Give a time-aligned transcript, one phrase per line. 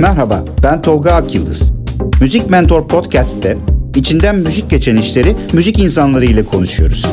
[0.00, 1.72] Merhaba, ben Tolga Akyıldız.
[2.20, 3.56] Müzik Mentor Podcast'te
[3.94, 7.06] içinden müzik geçen işleri müzik insanları ile konuşuyoruz.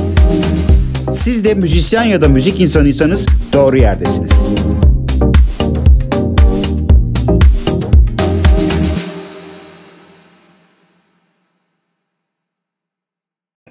[1.13, 4.49] Siz de müzisyen ya da müzik insanıysanız doğru yerdesiniz.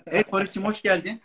[0.06, 1.20] Evet Barış'cığım hoş geldin.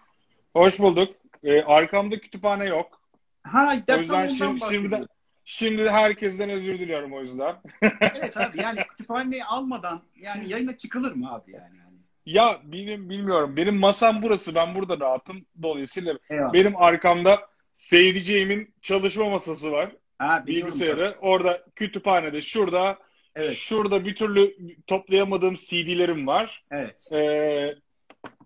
[0.54, 1.16] Hoş bulduk.
[1.44, 3.02] Ee, arkamda kütüphane yok.
[3.44, 5.06] Ha, O yüzden şimdi, şimdi,
[5.50, 7.56] şimdi herkesten özür diliyorum o yüzden.
[8.02, 11.78] evet abi yani kütüphaneyi almadan yani yayına çıkılır mı abi yani?
[12.26, 13.58] Ya benim bilmiyorum.
[13.58, 14.56] Benim masam burası.
[14.56, 15.46] Ben burada rahatım.
[15.62, 16.54] Dolayısıyla Eyvallah.
[16.54, 17.40] benim arkamda
[17.74, 19.92] sevdiceğimin çalışma masası var.
[20.20, 21.16] Ha, Bilgisayarı.
[21.22, 22.98] Orada kütüphanede şurada
[23.36, 23.54] Evet.
[23.54, 24.56] şurada bir türlü
[24.88, 26.66] toplayamadığım CD'lerim var.
[26.72, 27.12] Evet.
[27.12, 27.76] Ee,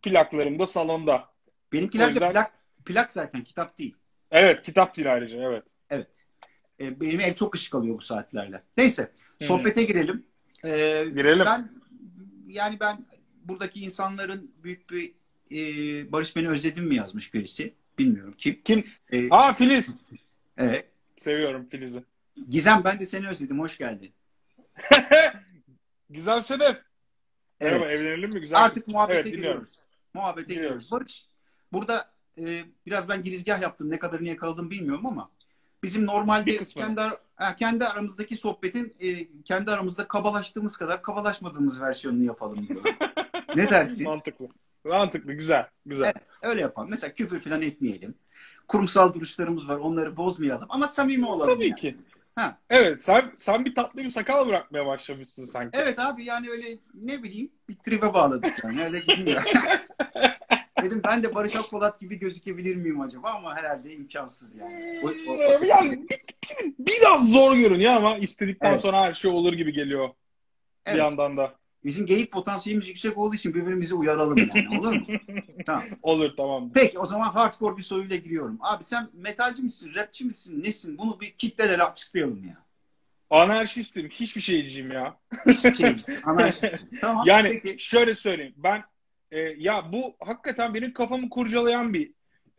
[0.03, 1.29] plaklarım da salonda.
[1.73, 2.51] Benimkiler yüzden- de plak,
[2.85, 3.95] plak zaten kitap değil.
[4.31, 5.37] Evet, kitap değil ayrıca.
[5.43, 5.63] Evet.
[5.89, 6.20] Evet.
[6.81, 8.63] Ee, benim ev çok ışık alıyor bu saatlerle.
[8.77, 10.25] Neyse sohbete girelim.
[10.65, 11.45] Ee, Girelim.
[11.45, 11.69] Ben
[12.47, 13.05] yani ben
[13.45, 15.13] buradaki insanların büyük bir
[15.51, 17.73] e, Barış beni özledin mi yazmış birisi.
[17.99, 18.61] Bilmiyorum kim.
[18.63, 18.85] Kim?
[19.11, 19.97] Ee, Aa Filiz.
[20.57, 20.87] evet.
[21.17, 22.03] Seviyorum Filiz'i.
[22.49, 23.59] Gizem ben de seni özledim.
[23.59, 24.11] Hoş geldin.
[26.09, 26.77] Güzel Sedef.
[27.59, 27.99] Merhaba, Evet.
[27.99, 28.39] evlenelim mi?
[28.39, 28.63] Güzel.
[28.63, 29.43] Artık muhabbete Evet, dinliyorum.
[29.63, 29.85] giriyoruz.
[30.13, 30.83] Muhabbete Giriyoruz.
[30.85, 30.91] giriyoruz.
[30.91, 31.25] Barış
[31.73, 33.89] burada e, biraz ben girizgah yaptım.
[33.89, 35.31] Ne kadarını yakaladım bilmiyorum ama
[35.83, 42.67] bizim normalde kendi, ar- kendi aramızdaki sohbetin e, kendi aramızda kabalaştığımız kadar kabalaşmadığımız versiyonunu yapalım
[42.67, 42.91] diyorum.
[43.55, 44.03] ne dersin?
[44.03, 44.47] Mantıklı.
[44.85, 45.67] Mantıklı, güzel.
[45.85, 46.13] Güzel.
[46.41, 46.89] Öyle yapalım.
[46.89, 48.15] Mesela küfür falan etmeyelim.
[48.67, 49.77] Kurumsal duruşlarımız var.
[49.77, 50.67] Onları bozmayalım.
[50.69, 51.53] Ama samimi olalım.
[51.53, 51.75] Tabii yani.
[51.75, 51.97] ki.
[52.35, 52.57] Ha.
[52.69, 55.77] Evet, sen sen bir tatlı bir sakal bırakmaya başlamışsın sanki.
[55.77, 58.83] Evet abi yani öyle ne bileyim bir tribe bağladık yani.
[58.85, 59.43] Öyle gidiyor.
[60.83, 64.99] Dedim ben de Barış Akpolat gibi gözükebilir miyim acaba ama herhalde imkansız yani.
[65.03, 68.81] O- o- Ee, Yani bir- bir- biraz zor görünüyor ama istedikten Evet.
[68.81, 70.07] sonra her şey olur gibi geliyor.
[70.09, 70.13] Bir
[70.91, 70.99] Evet.
[70.99, 71.55] yandan da.
[71.85, 74.79] Bizim geyik potansiyelimiz yüksek olduğu için birbirimizi uyaralım yani.
[74.79, 75.05] Olur mu?
[75.65, 75.83] tamam.
[76.01, 76.71] Olur tamam.
[76.73, 78.57] Peki o zaman hardcore bir soruyla giriyorum.
[78.61, 80.97] Abi sen metalci misin, rapçi misin, nesin?
[80.97, 82.57] Bunu bir kitlelerle açıklayalım ya.
[83.29, 84.09] Anarşistim.
[84.09, 85.17] Hiçbir şeyciyim ya.
[85.47, 86.17] Hiçbir şey misin?
[86.23, 86.89] Anarşistsin.
[87.01, 87.23] Tamam.
[87.27, 87.83] Yani Peki.
[87.85, 88.53] şöyle söyleyeyim.
[88.57, 88.83] Ben
[89.31, 92.11] e, ya bu hakikaten benim kafamı kurcalayan bir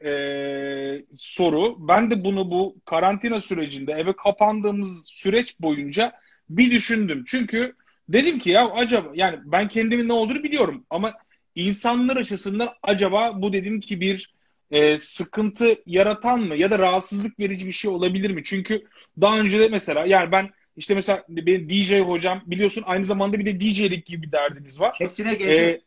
[0.05, 1.89] e, soru.
[1.89, 6.13] Ben de bunu bu karantina sürecinde eve kapandığımız süreç boyunca
[6.51, 7.25] bir düşündüm.
[7.27, 7.75] Çünkü
[8.09, 11.13] dedim ki ya acaba yani ben kendimin ne olduğunu biliyorum ama
[11.55, 14.35] insanlar açısından acaba bu dedim ki bir
[14.71, 18.43] e, sıkıntı yaratan mı ya da rahatsızlık verici bir şey olabilir mi?
[18.45, 18.85] Çünkü
[19.21, 23.47] daha önce de mesela yani ben işte mesela benim DJ hocam biliyorsun aynı zamanda bir
[23.47, 24.93] de DJ'lik gibi bir derdimiz var.
[24.99, 25.77] Hepsine geleceğiz.
[25.77, 25.81] Ee,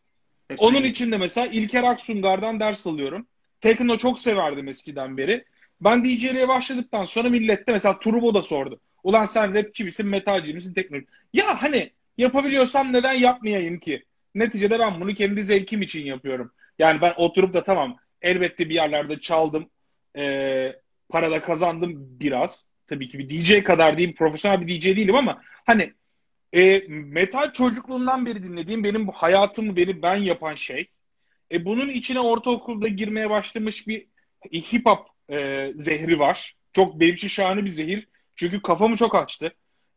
[0.48, 3.28] Hepsine Onun için de mesela İlker Aksungar'dan ders alıyorum.
[3.62, 5.46] Tekno çok severdim eskiden beri.
[5.82, 8.80] Ben DJ'liğe başladıktan sonra millette mesela Turbo da sordu.
[9.04, 10.98] Ulan sen rapçi misin, metalci misin, tekno?
[11.34, 14.06] Ya hani yapabiliyorsam neden yapmayayım ki?
[14.36, 16.52] Neticede ben bunu kendi zevkim için yapıyorum.
[16.80, 19.70] Yani ben oturup da tamam elbette bir yerlerde çaldım.
[20.18, 20.76] Ee,
[21.10, 22.68] para da kazandım biraz.
[22.88, 25.94] Tabii ki bir DJ kadar değil, profesyonel bir DJ değilim ama hani
[26.56, 30.88] e, metal çocukluğumdan beri dinlediğim benim hayatımı beni ben yapan şey.
[31.52, 34.08] E, bunun içine ortaokulda girmeye başlamış bir
[34.54, 36.56] hip hop e, zehri var.
[36.74, 38.08] Çok benim için şahane bir zehir.
[38.36, 39.54] Çünkü kafamı çok açtı.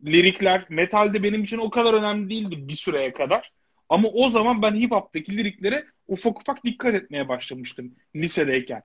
[0.07, 3.53] Lirikler, metalde benim için o kadar önemli değildi bir süreye kadar.
[3.89, 8.83] Ama o zaman ben hip hop'taki liriklere ufak ufak dikkat etmeye başlamıştım lisedeyken.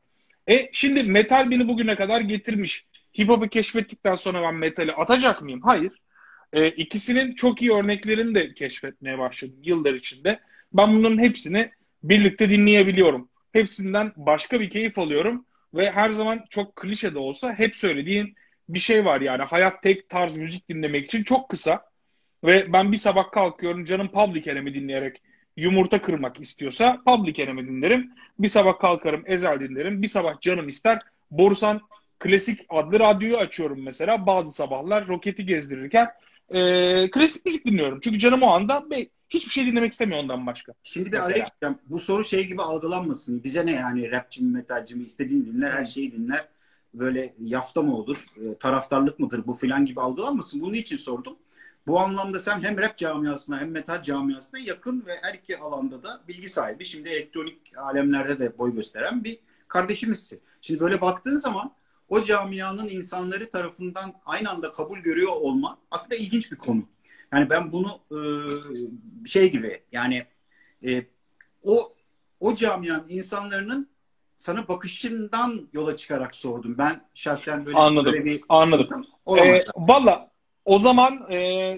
[0.50, 2.85] E şimdi metal beni bugüne kadar getirmiş.
[3.19, 5.61] Hip hop'u keşfettikten sonra ben metali atacak mıyım?
[5.61, 6.03] Hayır.
[6.53, 10.40] E, ikisinin çok iyi örneklerini de keşfetmeye başladım yıllar içinde.
[10.74, 11.72] Ben bunların hepsini
[12.03, 13.30] birlikte dinleyebiliyorum.
[13.53, 18.36] Hepsinden başka bir keyif alıyorum ve her zaman çok klişe de olsa hep söylediğin
[18.69, 21.86] bir şey var yani hayat tek tarz müzik dinlemek için çok kısa
[22.44, 25.22] ve ben bir sabah kalkıyorum canım Public Enemy dinleyerek
[25.58, 28.12] yumurta kırmak istiyorsa Public Enemy dinlerim.
[28.40, 30.02] Bir sabah kalkarım Ezel dinlerim.
[30.02, 31.00] Bir sabah canım ister
[31.31, 31.81] Borusan
[32.20, 36.09] Klasik adlı radyoyu açıyorum mesela bazı sabahlar roketi gezdirirken
[36.49, 37.99] e, klasik müzik dinliyorum.
[38.01, 40.73] Çünkü canım o anda be, hiçbir şey dinlemek istemiyor ondan başka.
[40.84, 41.78] Şimdi bir araya gireceğim.
[41.90, 43.43] Bu soru şey gibi algılanmasın.
[43.43, 46.47] Bize ne yani rapçi mi metalci mi istediğini dinler her şeyi dinler.
[46.93, 50.61] Böyle yafta mı olur e, taraftarlık mıdır bu filan gibi algılanmasın.
[50.61, 51.37] Bunun için sordum.
[51.87, 56.22] Bu anlamda sen hem rap camiasına hem metal camiasına yakın ve her iki alanda da
[56.28, 56.85] bilgi sahibi.
[56.85, 60.41] Şimdi elektronik alemlerde de boy gösteren bir kardeşimizsin.
[60.61, 61.72] Şimdi böyle baktığın zaman
[62.09, 66.84] o camianın insanları tarafından aynı anda kabul görüyor olma aslında ilginç bir konu.
[67.34, 68.20] Yani ben bunu e,
[69.28, 70.26] şey gibi yani
[70.85, 71.05] e,
[71.64, 71.94] o
[72.40, 73.90] o camianın insanların
[74.38, 76.78] sana bakışından yola çıkarak sordum.
[76.78, 78.88] Ben şahsen böyle, Anladım, böyle bir anladım.
[78.88, 79.47] sıkıntım olamaz.
[79.47, 80.32] E, Valla
[80.66, 81.78] o zaman e,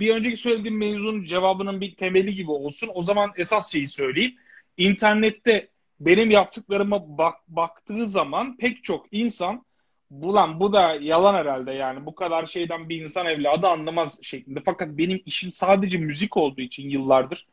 [0.00, 2.90] bir önceki söylediğim mevzunun cevabının bir temeli gibi olsun.
[2.94, 4.34] O zaman esas şeyi söyleyeyim.
[4.76, 5.68] İnternette
[6.00, 9.64] benim yaptıklarıma bak, baktığı zaman pek çok insan
[10.10, 14.60] bulan bu da yalan herhalde yani bu kadar şeyden bir insan evladı anlamaz şeklinde.
[14.64, 17.46] Fakat benim işim sadece müzik olduğu için yıllardır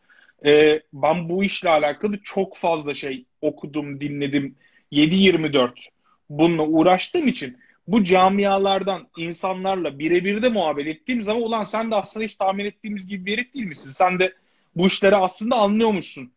[0.45, 4.55] e, ben bu işle alakalı çok fazla şey okudum, dinledim.
[4.91, 5.71] 7-24
[6.29, 7.57] bununla uğraştığım için
[7.87, 13.07] bu camialardan insanlarla birebir de muhabbet ettiğim zaman ulan sen de aslında hiç tahmin ettiğimiz
[13.07, 13.91] gibi bir herif değil misin?
[13.91, 14.33] Sen de
[14.75, 16.31] bu işleri aslında anlıyormuşsun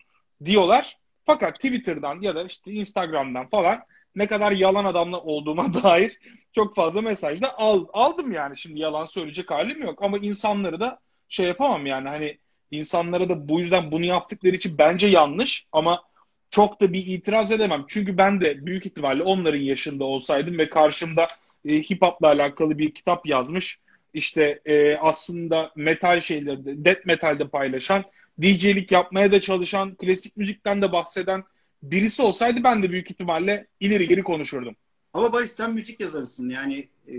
[0.45, 0.98] diyorlar.
[1.29, 3.81] Fakat Twitter'dan ya da işte Instagram'dan falan
[4.17, 6.19] ne kadar yalan adamla olduğuma dair
[6.55, 8.57] çok fazla mesaj da al, aldım yani.
[8.57, 10.99] Şimdi yalan söyleyecek halim yok ama insanları da
[11.29, 12.39] şey yapamam yani hani
[12.71, 16.03] insanlara da bu yüzden bunu yaptıkları için bence yanlış ama
[16.51, 17.85] çok da bir itiraz edemem.
[17.89, 21.29] Çünkü ben de büyük ihtimalle onların yaşında olsaydım ve karşımda
[21.65, 23.79] e, hip hop'la alakalı bir kitap yazmış.
[24.15, 28.05] İşte e, aslında metal şeyleri, death metalde paylaşan,
[28.43, 31.45] DJ'lik yapmaya da çalışan, klasik müzikten de bahseden
[31.83, 34.77] birisi olsaydı ben de büyük ihtimalle ileri geri konuşurdum.
[35.13, 36.49] Ama Barış sen müzik yazarısın.
[36.49, 37.15] Yani e,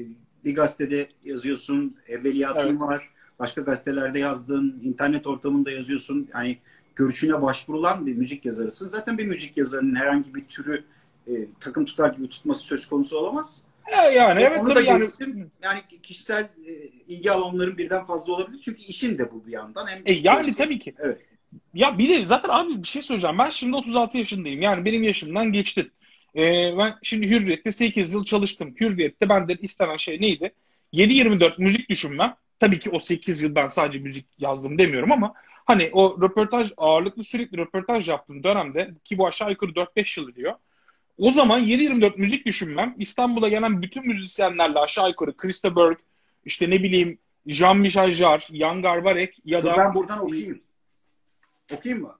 [0.45, 2.79] bir gazetede yazıyorsun, evveliyatın evet.
[2.79, 3.09] var.
[3.39, 6.29] Başka gazetelerde yazdın, internet ortamında yazıyorsun.
[6.33, 6.57] Yani
[6.95, 8.87] görüşüne başvurulan bir müzik yazarısın.
[8.87, 10.83] Zaten bir müzik yazarının herhangi bir türü
[11.27, 13.61] e, takım tutar gibi tutması söz konusu olamaz.
[13.91, 15.07] E, yani evet Onu da yani...
[15.63, 16.71] yani kişisel e,
[17.07, 18.59] ilgi alanların birden fazla olabilir.
[18.65, 19.87] Çünkü işin de bu bir yandan.
[19.87, 20.93] Hem e, yani tabii ki.
[20.99, 21.21] Evet.
[21.73, 23.37] Ya bir de zaten abi bir şey söyleyeceğim.
[23.37, 24.61] Ben şimdi 36 yaşındayım.
[24.61, 25.91] Yani benim yaşımdan geçtin.
[26.35, 28.75] Ee, ben şimdi Hürriyet'te 8 yıl çalıştım.
[28.81, 30.53] Hürriyet'te benden istenen şey neydi?
[30.93, 32.35] 7-24 müzik düşünmem.
[32.59, 35.33] Tabii ki o 8 yıl ben sadece müzik yazdım demiyorum ama
[35.65, 40.53] hani o röportaj ağırlıklı sürekli röportaj yaptığım dönemde ki bu aşağı yukarı 4-5 yıl diyor.
[41.19, 45.97] O zaman 7-24 müzik düşünmem İstanbul'a gelen bütün müzisyenlerle aşağı yukarı Krista Berg,
[46.45, 49.77] işte ne bileyim Jean-Michel Jarre, Jan Garbarek ya da...
[49.77, 50.61] Ben buradan okuyayım.
[51.73, 52.15] Okuyayım mı?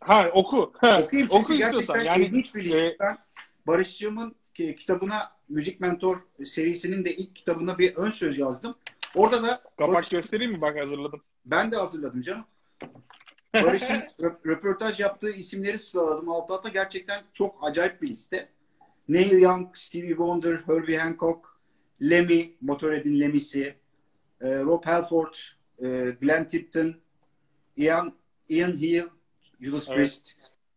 [0.00, 0.72] Ha oku.
[0.76, 2.00] Okuyayım çünkü oku istiyorsan.
[2.00, 2.86] Yani, ilginç bir liste.
[2.86, 2.96] E...
[3.00, 3.18] Ben
[3.66, 8.74] Barış'cığımın kitabına Müzik Mentor serisinin de ilk kitabına bir ön söz yazdım.
[9.14, 10.08] Orada da Kapak Barış...
[10.08, 10.60] göstereyim mi?
[10.60, 11.22] Bak hazırladım.
[11.44, 12.44] Ben de hazırladım canım.
[13.54, 14.02] Barış'ın
[14.46, 16.68] röportaj yaptığı isimleri sıraladım alt alta.
[16.68, 18.48] Gerçekten çok acayip bir liste.
[19.08, 21.46] Neil Young, Stevie Wonder, Herbie Hancock,
[22.02, 23.74] Lemmy, Motorhead'in Lemmy'si,
[24.40, 25.34] e, Rob Halford,
[25.82, 26.94] e, Glenn Tipton,
[27.76, 28.12] Ian,
[28.48, 29.04] Ian Hill,
[29.60, 29.96] Judas evet.
[29.96, 30.34] Priest,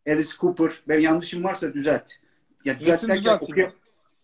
[0.07, 0.71] Alice Cooper.
[0.87, 2.11] Ben yanlışım varsa düzelt.
[2.65, 3.73] Ya düzelt derken okuya,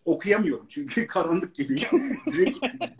[0.04, 1.90] okuyamıyorum çünkü karanlık geliyor.
[2.26, 2.54] Dream,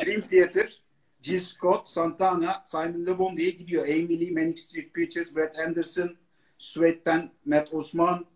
[0.05, 0.83] Dream Theater,
[1.23, 3.85] Jill Scott, Santana, Simon Le Bon diye gidiyor.
[3.85, 6.17] Amy Lee, Manic Street Preachers, Brett Anderson,
[6.59, 8.27] Sweat'ten Matt Osman.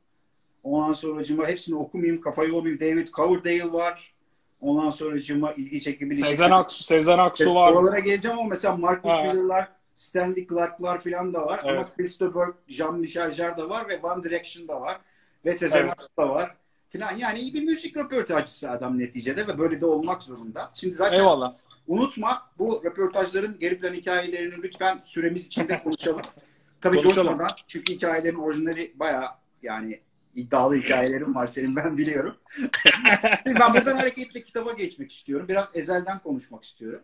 [0.63, 2.81] Ondan sonra cıma hepsini okumayayım, kafayı yormayayım.
[2.81, 4.15] David Coverdale var.
[4.61, 6.27] Ondan sonra cıma ilgi çekebilecek.
[6.27, 7.73] Sezen Aksu, Sezen Aksu var.
[7.73, 11.61] Oralara geleceğim ama mesela Marcus Miller'lar, Stanley Clark'lar falan da var.
[11.65, 11.81] Evet.
[11.81, 15.01] Ama Christopher, Jean-Michel Jarre da var ve One Direction da var.
[15.45, 15.93] Ve Sezen evet.
[15.93, 16.57] Aksu da var.
[16.89, 17.17] Falan.
[17.17, 20.71] Yani iyi bir müzik röportajcısı adam neticede ve böyle de olmak zorunda.
[20.75, 21.55] Şimdi zaten Eyvallah.
[21.87, 26.23] Unutma bu röportajların geri plan hikayelerini lütfen süremiz içinde konuşalım.
[26.81, 30.01] Tabii coşmadan çünkü hikayelerin orijinali baya yani
[30.35, 32.37] iddialı hikayelerim var senin ben biliyorum.
[33.47, 35.49] Şimdi ben buradan hareketle kitaba geçmek istiyorum.
[35.49, 37.01] Biraz ezelden konuşmak istiyorum.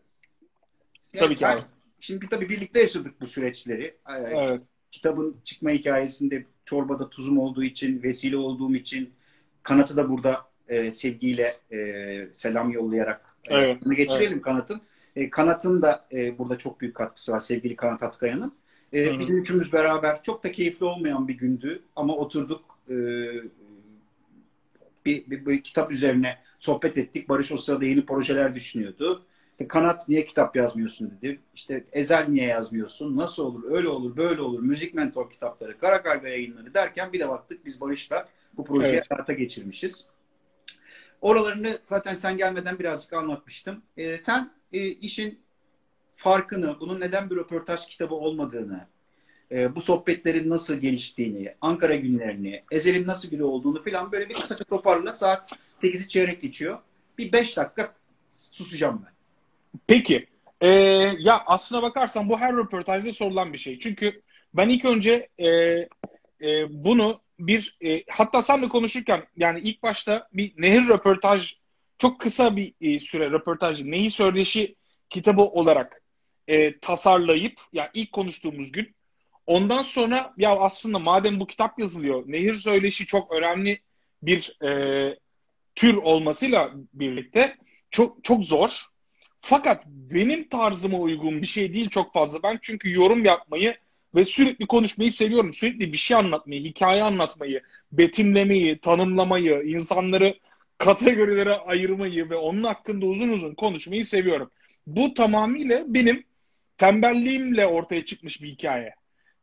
[1.19, 1.63] tabii ki abi.
[2.01, 3.85] Şimdi biz tabii birlikte yaşadık bu süreçleri.
[3.85, 4.63] Ee, evet.
[4.91, 9.15] Kitabın çıkma hikayesinde çorbada tuzum olduğu için, vesile olduğum için
[9.63, 13.79] kanatı da burada e, sevgiyle e, selam yollayarak Evet.
[13.85, 14.43] Bunu geçirelim evet.
[14.43, 14.81] Kanat'ın.
[15.17, 18.53] E, Kanat'ın da e, burada çok büyük katkısı var sevgili Kanat Atkaya'nın.
[18.93, 22.95] E, bir gün üçümüz beraber çok da keyifli olmayan bir gündü ama oturduk e,
[25.07, 27.29] bir, bir, bir kitap üzerine sohbet ettik.
[27.29, 29.23] Barış o sırada yeni projeler düşünüyordu.
[29.59, 31.41] E, Kanat niye kitap yazmıyorsun dedi.
[31.55, 33.17] İşte Ezel niye yazmıyorsun?
[33.17, 33.73] Nasıl olur?
[33.73, 34.61] Öyle olur, böyle olur.
[34.61, 39.11] Müzik mentor kitapları, Kara Karga yayınları derken bir de baktık biz Barış'la bu projeyi evet.
[39.11, 40.07] hayata geçirmişiz.
[41.23, 43.83] Oralarını zaten sen gelmeden birazcık anlatmıştım.
[43.97, 45.39] E, sen e, işin
[46.15, 48.87] farkını, bunun neden bir röportaj kitabı olmadığını,
[49.53, 54.65] e, bu sohbetlerin nasıl geliştiğini, Ankara günlerini, Ezel'in nasıl biri olduğunu falan böyle bir kısaca
[54.65, 55.13] toparla.
[55.13, 56.79] Saat 8'i çeyrek geçiyor.
[57.19, 57.95] Bir 5 dakika
[58.37, 59.13] susacağım ben.
[59.87, 60.27] Peki.
[60.61, 60.69] Ee,
[61.19, 63.79] ya aslına bakarsan bu her röportajda sorulan bir şey.
[63.79, 64.23] Çünkü
[64.55, 65.89] ben ilk önce e, e,
[66.85, 71.57] bunu bir e, hatta senle konuşurken yani ilk başta bir nehir röportaj
[71.99, 74.77] çok kısa bir e, süre röportaj Nehir Söyleşi
[75.11, 76.03] kitabı olarak
[76.49, 78.95] e, tasarlayıp ya yani ilk konuştuğumuz gün
[79.47, 83.81] ondan sonra ya aslında madem bu kitap yazılıyor Nehir Söyleşi çok önemli
[84.23, 85.19] bir e,
[85.75, 87.57] tür olmasıyla birlikte
[87.91, 88.71] çok çok zor.
[89.41, 92.43] Fakat benim tarzıma uygun bir şey değil çok fazla.
[92.43, 93.77] Ben çünkü yorum yapmayı
[94.15, 95.53] ve sürekli konuşmayı seviyorum.
[95.53, 100.39] Sürekli bir şey anlatmayı, hikaye anlatmayı, betimlemeyi, tanımlamayı, insanları
[100.79, 104.51] kategorilere ayırmayı ve onun hakkında uzun uzun konuşmayı seviyorum.
[104.87, 106.25] Bu tamamıyla benim
[106.79, 108.95] tembelliğimle ortaya çıkmış bir hikaye.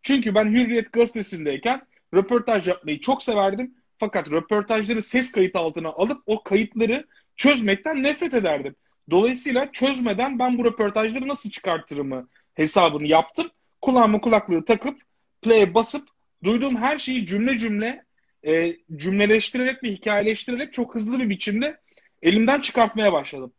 [0.02, 1.82] Çünkü ben Hürriyet gazetesindeyken
[2.14, 3.76] röportaj yapmayı çok severdim.
[4.00, 8.76] Fakat röportajları ses kayıt altına alıp o kayıtları çözmekten nefret ederdim.
[9.10, 13.52] Dolayısıyla çözmeden ben bu röportajları nasıl çıkartırımı hesabını yaptım.
[13.82, 15.02] Kulağıma kulaklığı takıp
[15.42, 16.08] play basıp
[16.44, 18.06] duyduğum her şeyi cümle cümle
[18.48, 21.80] e, cümleleştirerek ve hikayeleştirerek çok hızlı bir biçimde
[22.22, 23.54] elimden çıkartmaya başladım.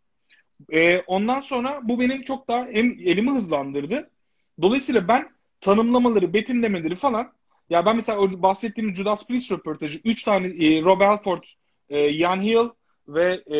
[0.72, 4.10] E, ondan sonra bu benim çok daha hem elimi hızlandırdı.
[4.62, 7.32] Dolayısıyla ben tanımlamaları, betimlemeleri falan
[7.70, 11.42] ya ben mesela o bahsettiğim Judas Priest röportajı 3 tane e, Rob Halford,
[11.88, 12.68] e, Ian Hill
[13.08, 13.58] ve e,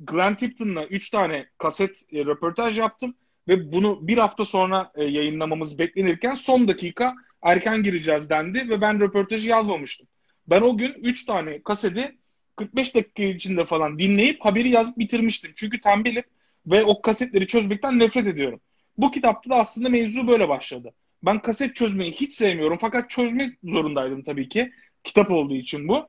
[0.00, 3.14] Glenn Tipton'la 3 tane kaset e, röportaj yaptım
[3.48, 9.00] ve bunu bir hafta sonra e, yayınlamamız beklenirken son dakika erken gireceğiz dendi ve ben
[9.00, 10.08] röportajı yazmamıştım.
[10.46, 12.16] Ben o gün 3 tane kaseti
[12.56, 15.52] 45 dakika içinde falan dinleyip haberi yazıp bitirmiştim.
[15.56, 16.22] Çünkü tembelim
[16.66, 18.60] ve o kasetleri çözmekten nefret ediyorum.
[18.98, 20.92] Bu kitapta da aslında mevzu böyle başladı.
[21.22, 24.72] Ben kaset çözmeyi hiç sevmiyorum fakat çözmek zorundaydım tabii ki.
[25.04, 26.08] Kitap olduğu için bu.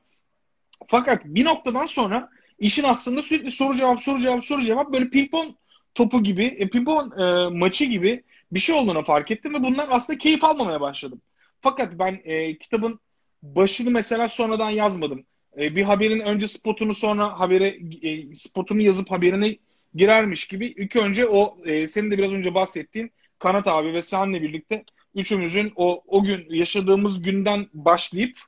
[0.86, 5.56] Fakat bir noktadan sonra işin aslında sürekli soru cevap soru cevap soru cevap böyle pimpon
[5.98, 10.18] topu gibi, e, pimpon e, maçı gibi bir şey olduğunu fark ettim ve bundan aslında
[10.18, 11.20] keyif almamaya başladım.
[11.60, 13.00] Fakat ben e, kitabın
[13.42, 15.24] başını mesela sonradan yazmadım.
[15.58, 19.56] E, bir haberin önce spotunu sonra habere e, spotunu yazıp haberine
[19.94, 24.42] girermiş gibi ilk önce o e, senin de biraz önce bahsettiğin Kanat abi ve senle
[24.42, 28.38] birlikte üçümüzün o o gün yaşadığımız günden başlayıp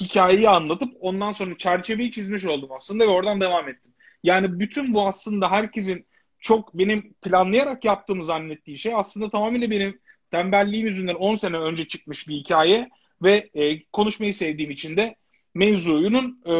[0.00, 3.92] hikayeyi anlatıp ondan sonra çerçeveyi çizmiş oldum aslında ve oradan devam ettim.
[4.22, 6.06] Yani bütün bu aslında herkesin
[6.40, 12.28] çok benim planlayarak yaptığımı zannettiği şey aslında tamamıyla benim tembelliğim yüzünden 10 sene önce çıkmış
[12.28, 12.90] bir hikaye
[13.22, 15.16] ve e, konuşmayı sevdiğim için de
[15.54, 16.54] mevzuyunun e,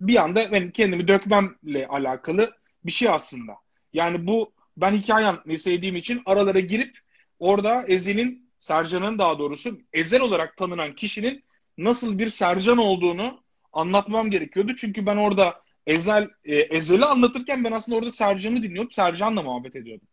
[0.00, 2.52] bir anda ben kendimi dökmemle alakalı
[2.84, 3.52] bir şey aslında.
[3.92, 6.98] Yani bu ben hikaye anlatmayı sevdiğim için aralara girip
[7.38, 11.44] orada Ezel'in, Sercan'ın daha doğrusu Ezel olarak tanınan kişinin
[11.78, 14.72] nasıl bir Sercan olduğunu anlatmam gerekiyordu.
[14.76, 18.90] Çünkü ben orada Ezel e, Ezel'i anlatırken ben aslında orada Sercan'ı dinliyordum.
[18.90, 20.08] Sercan'la muhabbet ediyordum.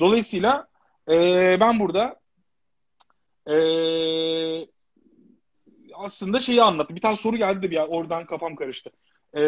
[0.00, 0.68] Dolayısıyla
[1.10, 2.20] e, ben burada
[3.48, 3.56] e,
[5.94, 6.96] aslında şeyi anlattı.
[6.96, 8.90] Bir tane soru geldi de bir oradan kafam karıştı.
[9.34, 9.40] E,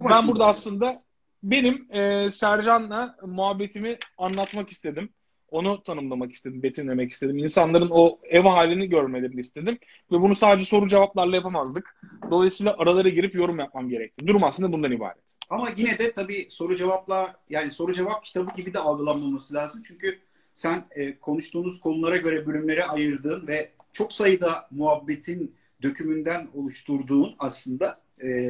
[0.00, 1.02] ben burada aslında
[1.42, 5.14] benim e, Sercan'la muhabbetimi anlatmak istedim.
[5.52, 7.38] Onu tanımlamak istedim, betimlemek istedim.
[7.38, 9.78] İnsanların o ev halini görmelerini istedim.
[10.12, 11.96] Ve bunu sadece soru cevaplarla yapamazdık.
[12.30, 14.26] Dolayısıyla aralara girip yorum yapmam gerekti.
[14.26, 15.22] Durum aslında bundan ibaret.
[15.50, 19.82] Ama yine de tabii soru cevapla yani soru cevap kitabı gibi de algılanmaması lazım.
[19.84, 20.18] Çünkü
[20.54, 28.48] sen e, konuştuğunuz konulara göre bölümlere ayırdığın ve çok sayıda muhabbetin dökümünden oluşturduğun aslında e,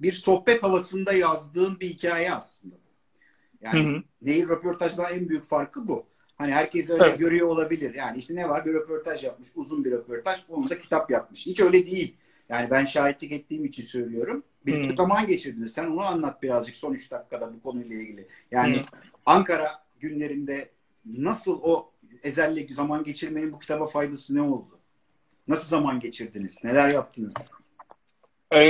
[0.00, 2.74] bir sohbet havasında yazdığın bir hikaye aslında.
[3.60, 4.02] Yani hı hı.
[4.22, 6.06] Nehir röportajdan en büyük farkı bu.
[6.38, 7.18] Hani herkes öyle evet.
[7.18, 7.94] görüyor olabilir.
[7.94, 11.46] Yani işte ne var bir röportaj yapmış, uzun bir röportaj, onu da kitap yapmış.
[11.46, 12.16] Hiç öyle değil.
[12.48, 14.44] Yani ben şahitlik ettiğim için söylüyorum.
[14.66, 14.96] Bir hmm.
[14.96, 15.72] zaman geçirdiniz.
[15.72, 18.28] Sen onu anlat birazcık son 3 dakikada bu konuyla ilgili.
[18.50, 19.00] Yani hmm.
[19.26, 19.68] Ankara
[20.00, 20.70] günlerinde
[21.06, 21.90] nasıl o
[22.22, 24.78] ezelle zaman geçirmenin bu kitaba faydası ne oldu?
[25.48, 26.64] Nasıl zaman geçirdiniz?
[26.64, 27.34] Neler yaptınız?
[28.50, 28.60] Ee,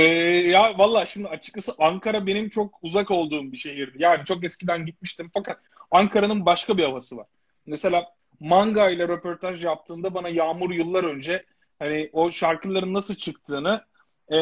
[0.49, 3.97] ya valla şimdi açıkçası Ankara benim çok uzak olduğum bir şehirdi.
[3.99, 5.59] Yani çok eskiden gitmiştim fakat
[5.91, 7.27] Ankara'nın başka bir havası var.
[7.65, 8.05] Mesela
[8.39, 11.45] Manga ile röportaj yaptığımda bana Yağmur yıllar önce
[11.79, 13.85] hani o şarkıların nasıl çıktığını
[14.29, 14.35] e,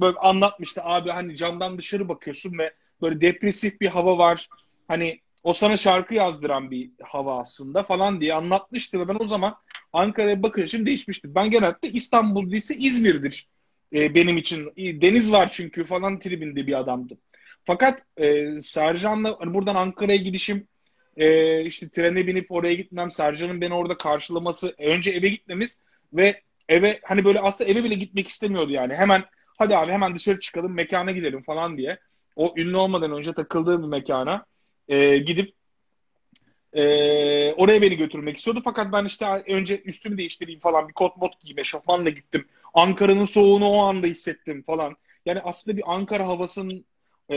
[0.00, 0.80] böyle anlatmıştı.
[0.84, 4.48] Abi hani camdan dışarı bakıyorsun ve böyle depresif bir hava var.
[4.88, 9.56] Hani o sana şarkı yazdıran bir hava aslında falan diye anlatmıştı ve ben o zaman
[9.92, 11.34] Ankara'ya bakışım değişmişti.
[11.34, 13.48] Ben genelde İstanbul değilse İzmir'dir
[13.92, 14.72] e, benim için.
[14.76, 17.18] Deniz var çünkü falan tribinde bir adamdım.
[17.64, 20.68] Fakat e, Sercan'la hani buradan Ankara'ya gidişim
[21.16, 25.80] e, işte trene binip oraya gitmem, Sercan'ın beni orada karşılaması, önce eve gitmemiz
[26.12, 28.94] ve eve hani böyle aslında eve bile gitmek istemiyordu yani.
[28.94, 29.24] Hemen
[29.58, 31.98] hadi abi hemen dışarı çıkalım mekana gidelim falan diye.
[32.36, 34.44] O ünlü olmadan önce takıldığım bir mekana
[34.88, 35.54] e, gidip
[36.72, 36.82] e,
[37.52, 38.60] oraya beni götürmek istiyordu.
[38.64, 42.46] Fakat ben işte önce üstümü değiştireyim falan bir kot mot giyme şofmanla gittim.
[42.74, 44.96] Ankara'nın soğuğunu o anda hissettim falan.
[45.26, 46.82] Yani aslında bir Ankara havasını
[47.28, 47.36] e,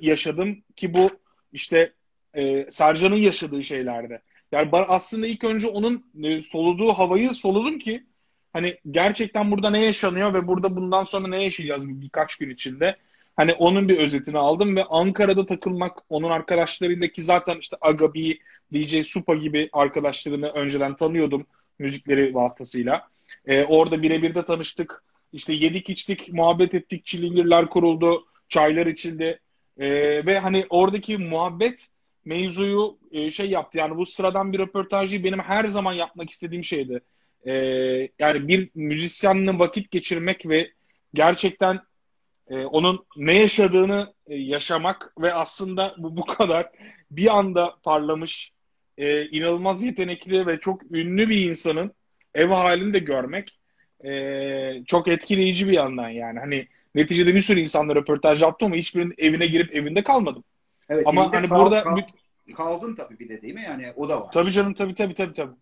[0.00, 1.10] yaşadım ki bu
[1.52, 1.92] işte
[2.34, 4.22] e, Sercan'ın yaşadığı şeylerde.
[4.52, 8.04] Yani aslında ilk önce onun e, soluduğu havayı soludum ki
[8.52, 12.96] hani gerçekten burada ne yaşanıyor ve burada bundan sonra ne yaşayacağız birkaç gün içinde.
[13.36, 18.38] Hani onun bir özetini aldım ve Ankara'da takılmak, onun arkadaşlarıyla ki zaten işte Agabi,
[18.74, 21.46] DJ Supa gibi arkadaşlarını önceden tanıyordum
[21.78, 23.08] müzikleri vasıtasıyla.
[23.46, 25.04] Ee, orada birebir de tanıştık.
[25.32, 29.40] İşte yedik içtik, muhabbet ettik, çilingirler kuruldu, çaylar içildi.
[29.78, 31.88] Ee, ve hani oradaki muhabbet
[32.24, 33.78] mevzuyu e, şey yaptı.
[33.78, 37.00] Yani bu sıradan bir röportajı benim her zaman yapmak istediğim şeydi.
[37.46, 40.70] Ee, yani bir müzisyenle vakit geçirmek ve
[41.14, 41.80] gerçekten
[42.48, 46.70] e, onun ne yaşadığını e, yaşamak ve aslında bu bu kadar
[47.10, 48.52] bir anda parlamış,
[48.98, 51.92] e, inanılmaz yetenekli ve çok ünlü bir insanın
[52.34, 53.58] ev halini de görmek
[54.04, 56.38] e, çok etkileyici bir yandan yani.
[56.38, 60.44] Hani neticede bir sürü insanla röportaj yaptım ama hiçbirinin evine girip evinde kalmadım.
[60.88, 62.02] Evet, Ama hani kal- burada kal-
[62.56, 63.62] kaldın tabii bir de değil mi?
[63.66, 64.32] Yani o da var.
[64.32, 65.54] Tabii canım tabii tabii tabii tabii.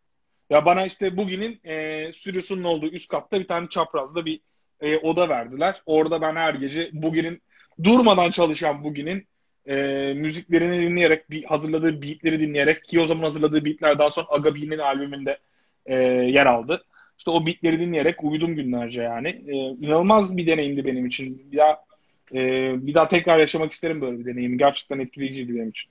[0.50, 4.40] Ya bana işte bugünün e, stüdyosunun olduğu üst katta bir tane çaprazda bir
[4.80, 5.82] e, oda verdiler.
[5.86, 7.42] Orada ben her gece bugünün
[7.84, 9.26] durmadan çalışan bugünün
[9.66, 9.74] e,
[10.14, 15.38] müziklerini dinleyerek, bir hazırladığı beatleri dinleyerek ki o zaman hazırladığı beatler daha sonra Agabi'nin albümünde
[15.86, 16.84] e, yer aldı.
[17.18, 19.28] İşte o beatleri dinleyerek uyudum günlerce yani.
[19.28, 21.50] E, inanılmaz bir deneyimdi benim için.
[21.56, 21.84] Daha
[22.34, 22.38] e,
[22.86, 24.58] bir daha tekrar yaşamak isterim böyle bir deneyimi.
[24.58, 25.90] Gerçekten etkileyiciydi benim için.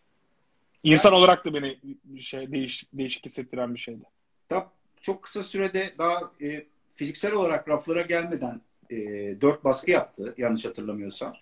[0.83, 1.77] İnsan olarak da beni
[2.21, 4.03] şey değiş, değişik hissettiren bir şeydi.
[4.50, 4.71] Daha
[5.01, 8.95] çok kısa sürede daha e, fiziksel olarak raflara gelmeden e,
[9.41, 11.33] dört baskı yaptı yanlış hatırlamıyorsam.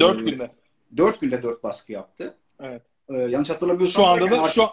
[0.00, 0.50] Dört Ee, günde.
[0.96, 2.36] Dört günde dört baskı yaptı.
[2.60, 2.82] Evet.
[3.08, 4.68] E, yanlış hatırlamıyorsam Şu anda da artık- şu,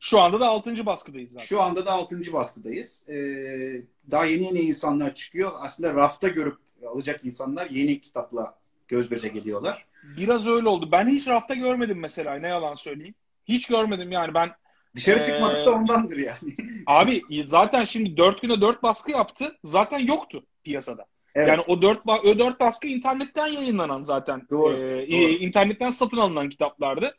[0.00, 1.46] şu anda da altıncı baskıdayız zaten.
[1.46, 2.32] Şu anda da 6.
[2.32, 3.08] baskıdayız.
[3.08, 5.52] Ee, daha yeni yeni insanlar çıkıyor.
[5.58, 8.61] Aslında rafta görüp alacak insanlar yeni kitapla
[8.92, 9.84] göz göze geliyorlar.
[10.16, 10.88] Biraz öyle oldu.
[10.92, 12.34] Ben hiç rafta görmedim mesela.
[12.34, 13.14] Ne yalan söyleyeyim.
[13.48, 14.50] Hiç görmedim yani ben.
[14.96, 16.56] Dışarı Ee, çıkmadık da ondandır yani.
[16.86, 19.56] Abi zaten şimdi dört güne dört baskı yaptı.
[19.64, 21.04] Zaten yoktu piyasada.
[21.34, 21.48] Evet.
[21.48, 24.42] Yani o dört, ba- o dört baskı internetten yayınlanan zaten.
[24.50, 25.30] Doğru, Ee, doğru.
[25.30, 27.14] internetten satın alınan kitaplardı.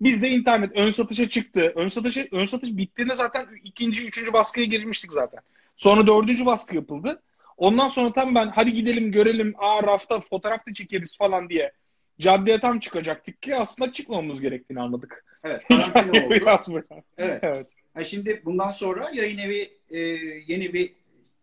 [0.00, 1.72] Biz de internet ön satışa çıktı.
[1.76, 5.40] Ön satışa ön satış bittiğinde zaten ikinci, üçüncü baskıya girmiştik zaten.
[5.76, 7.22] Sonra dördüncü baskı yapıldı.
[7.58, 9.54] Ondan sonra tam ben hadi gidelim görelim.
[9.58, 11.72] Aa rafta fotoğraf da çekeriz falan diye.
[12.20, 15.24] Caddeye tam çıkacaktık ki aslında çıkmamamız gerektiğini anladık.
[15.44, 15.62] Evet.
[15.94, 16.84] Yani biraz böyle.
[17.18, 17.38] Evet.
[17.42, 17.66] Evet.
[17.94, 19.98] Ha, şimdi bundan sonra yayın evi e,
[20.46, 20.92] yeni bir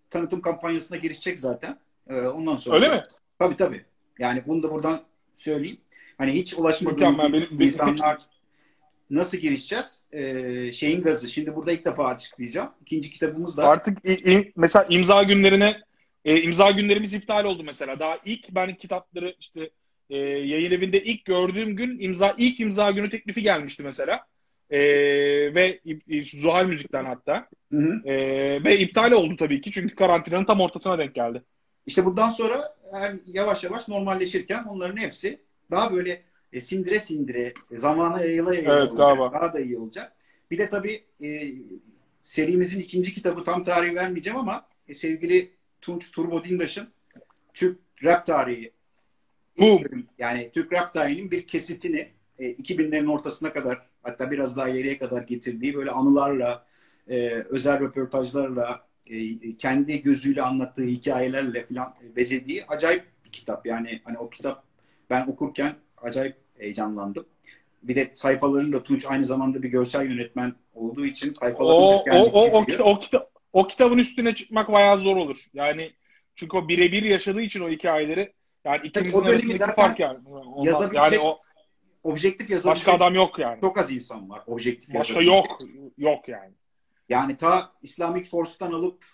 [0.10, 1.78] tanıtım kampanyasına girişecek zaten.
[2.08, 2.76] E, ondan sonra.
[2.76, 3.04] Öyle mi?
[3.40, 3.86] Tabii tabii.
[4.20, 5.02] Yani bunu da buradan
[5.34, 5.78] söyleyeyim.
[6.18, 8.22] Hani hiç ulaşmadığımız insanlar
[9.10, 10.06] nasıl girişeceğiz?
[10.12, 11.30] E, şeyin gazı.
[11.30, 12.72] Şimdi burada ilk defa açıklayacağım.
[12.82, 15.82] İkinci kitabımız da Artık i- i- mesela imza günlerine
[16.26, 18.00] e, imza günlerimiz iptal oldu mesela.
[18.00, 19.70] Daha ilk ben kitapları işte
[20.10, 24.26] e, yayın evinde ilk gördüğüm gün imza ilk imza günü teklifi gelmişti mesela.
[24.70, 24.80] E,
[25.56, 27.48] ve e, Zuhal Müzik'ten hatta.
[27.72, 28.10] Hı hı.
[28.10, 28.16] E,
[28.64, 31.44] ve iptal oldu tabii ki çünkü karantinanın tam ortasına denk geldi.
[31.86, 35.40] İşte bundan sonra her yavaş yavaş normalleşirken onların hepsi
[35.72, 36.22] daha böyle
[36.54, 38.98] e, sindire sindire e, zamana yayıla yayıla Evet, olacak.
[38.98, 39.34] galiba.
[39.34, 40.16] Daha da iyi olacak.
[40.52, 41.28] Bir de tabii e,
[42.20, 45.55] serimizin ikinci kitabı tam tarihi vermeyeceğim ama e, sevgili
[45.86, 46.88] Tunç Turbo Dindaş'ın
[47.54, 48.72] Türk rap tarihi
[49.60, 49.84] Boom.
[50.18, 55.22] yani Türk rap tarihinin bir kesitini e, 2000'lerin ortasına kadar hatta biraz daha geriye kadar
[55.22, 56.66] getirdiği böyle anılarla
[57.10, 63.66] e, özel röportajlarla e, kendi gözüyle anlattığı hikayelerle falan bezediği acayip bir kitap.
[63.66, 64.64] Yani hani o kitap
[65.10, 67.26] ben okurken acayip heyecanlandım.
[67.84, 72.04] Bir de sayfalarını da Tunç aynı zamanda bir görsel yönetmen olduğu için O sayfalarını o
[72.12, 72.66] o o, çiziyor.
[72.68, 75.38] kita- o, kita- o kitabın üstüne çıkmak bayağı zor olur.
[75.54, 75.92] Yani
[76.36, 78.34] çünkü o birebir yaşadığı için o hikayeleri
[78.66, 80.20] yani ikimizin dönemi arasındaki fark yani.
[80.28, 81.40] Ondan- yazabilecek yani o
[82.04, 83.62] Objektif yazabilecek başka adam yok yani.
[83.62, 84.42] çok az insan var.
[84.48, 85.60] Objektif Başka yok.
[85.98, 86.54] Yok yani.
[87.10, 89.06] Yani ta Islamic Force'tan alıp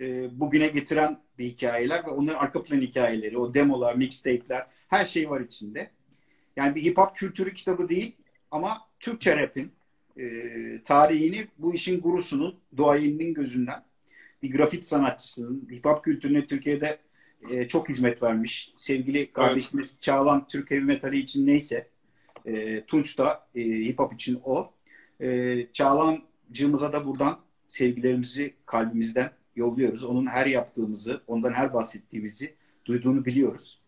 [0.00, 5.30] e, bugüne getiren bir hikayeler ve onların arka plan hikayeleri, o demolar, mixtape'ler, her şey
[5.30, 5.90] var içinde.
[6.56, 8.16] Yani bir hip hop kültürü kitabı değil
[8.50, 9.72] ama Türkçe rap'in
[10.16, 13.84] e, tarihini bu işin gurusunun, duayeninin gözünden
[14.42, 16.98] bir grafit sanatçısının, hip hop kültürüne Türkiye'de
[17.50, 18.72] e, çok hizmet vermiş.
[18.76, 21.88] Sevgili kardeşimiz Çağlan Türk Heavy Metali için neyse
[22.46, 24.72] e, Tunç da e, hip hop için o.
[25.20, 30.04] E, Çağlancığımıza da buradan sevgilerimizi kalbimizden yolluyoruz.
[30.04, 33.80] Onun her yaptığımızı, ondan her bahsettiğimizi duyduğunu biliyoruz.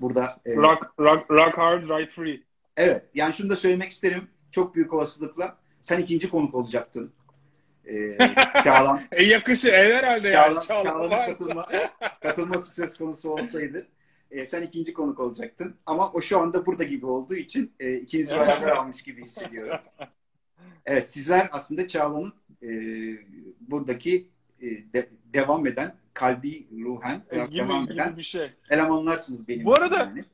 [0.00, 2.42] Burada e, Rock, rock, rock hard, right free.
[2.76, 4.28] evet yani şunu da söylemek isterim.
[4.50, 7.12] Çok büyük olasılıkla sen ikinci konuk olacaktın.
[7.86, 8.16] E,
[8.64, 10.32] Çağlan, E yakışı el herhalde.
[10.32, 11.68] Çağlan, Çağlan Çağlan'ın katılma,
[12.22, 13.86] katılması söz konusu olsaydı
[14.30, 15.74] e, sen ikinci konuk olacaktın.
[15.86, 19.78] Ama o şu anda burada gibi olduğu için e, ikinizi beraber almış gibi hissediyorum.
[20.86, 22.68] Evet sizler aslında Çağla'nın e,
[23.60, 24.28] buradaki
[24.60, 28.50] e, de- devam eden kalbi ruhen E, gibi, devam gibi eden bir şey.
[28.70, 30.24] elemanlarsınız benim Bu arada- yani.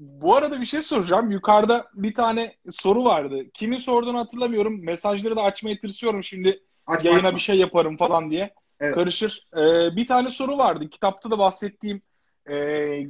[0.00, 1.30] Bu arada bir şey soracağım.
[1.30, 3.50] Yukarıda bir tane soru vardı.
[3.54, 4.84] Kimin sorduğunu hatırlamıyorum.
[4.84, 6.60] Mesajları da açmaya tırsıyorum şimdi.
[6.86, 7.34] Aç, Yayına aç.
[7.34, 8.54] bir şey yaparım falan diye.
[8.80, 8.94] Evet.
[8.94, 9.46] Karışır.
[9.56, 10.88] Ee, bir tane soru vardı.
[10.88, 12.02] Kitapta da bahsettiğim
[12.46, 12.54] e,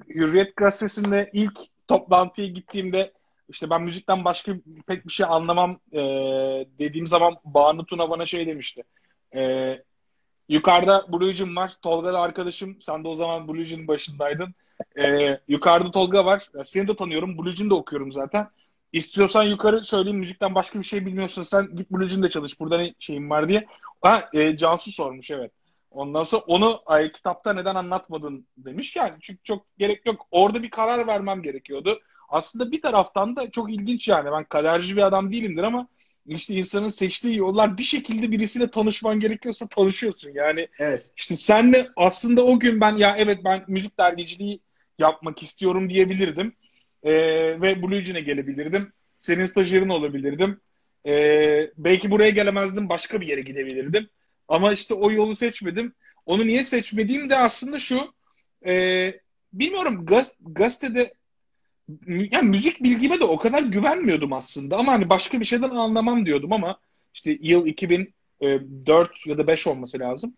[0.08, 3.12] Hürriyet Gazetesi'nde ilk toplantıya gittiğimde
[3.48, 4.52] işte ben müzikten başka
[4.86, 5.98] pek bir şey anlamam e,
[6.78, 8.82] dediğim zaman Banu Tuna bana şey demişti.
[9.34, 9.40] E,
[10.50, 11.72] yukarıda Blue'cum var.
[11.82, 12.76] Tolga da arkadaşım.
[12.80, 14.54] Sen de o zaman Blue'cum başındaydın.
[14.98, 16.50] E, yukarıda Tolga var.
[16.64, 17.38] Seni de tanıyorum.
[17.38, 18.48] Blue'cum da okuyorum zaten.
[18.92, 22.60] İstiyorsan yukarı söyleyeyim müzikten başka bir şey bilmiyorsun sen git Blue'cum'da çalış.
[22.60, 23.66] Burada ne şeyim var diye.
[24.02, 25.52] Ha, e, Cansu sormuş evet.
[25.90, 28.96] Ondan sonra onu ay, kitapta neden anlatmadın demiş.
[28.96, 30.26] Yani çünkü çok gerek yok.
[30.30, 32.00] Orada bir karar vermem gerekiyordu.
[32.28, 34.32] Aslında bir taraftan da çok ilginç yani.
[34.32, 35.88] Ben kaderci bir adam değilimdir ama
[36.26, 40.32] işte insanın seçtiği yollar bir şekilde birisiyle tanışman gerekiyorsa tanışıyorsun.
[40.34, 41.06] Yani Evet.
[41.16, 44.60] işte senle aslında o gün ben ya evet ben müzik dergiciliği
[44.98, 46.56] yapmak istiyorum diyebilirdim.
[47.02, 47.12] Ee,
[47.62, 48.92] ve Blue Jean'e gelebilirdim.
[49.18, 50.60] Senin stajyerin olabilirdim.
[51.06, 54.08] Ee, belki buraya gelemezdim başka bir yere gidebilirdim.
[54.48, 55.94] Ama işte o yolu seçmedim.
[56.26, 58.14] Onu niye seçmediğim de aslında şu.
[58.66, 59.12] e,
[59.52, 61.14] bilmiyorum gaz, gazetede
[62.06, 64.76] yani müzik bilgime de o kadar güvenmiyordum aslında.
[64.76, 66.78] Ama hani başka bir şeyden anlamam diyordum ama
[67.14, 70.34] işte yıl 2004 ya da 5 olması lazım.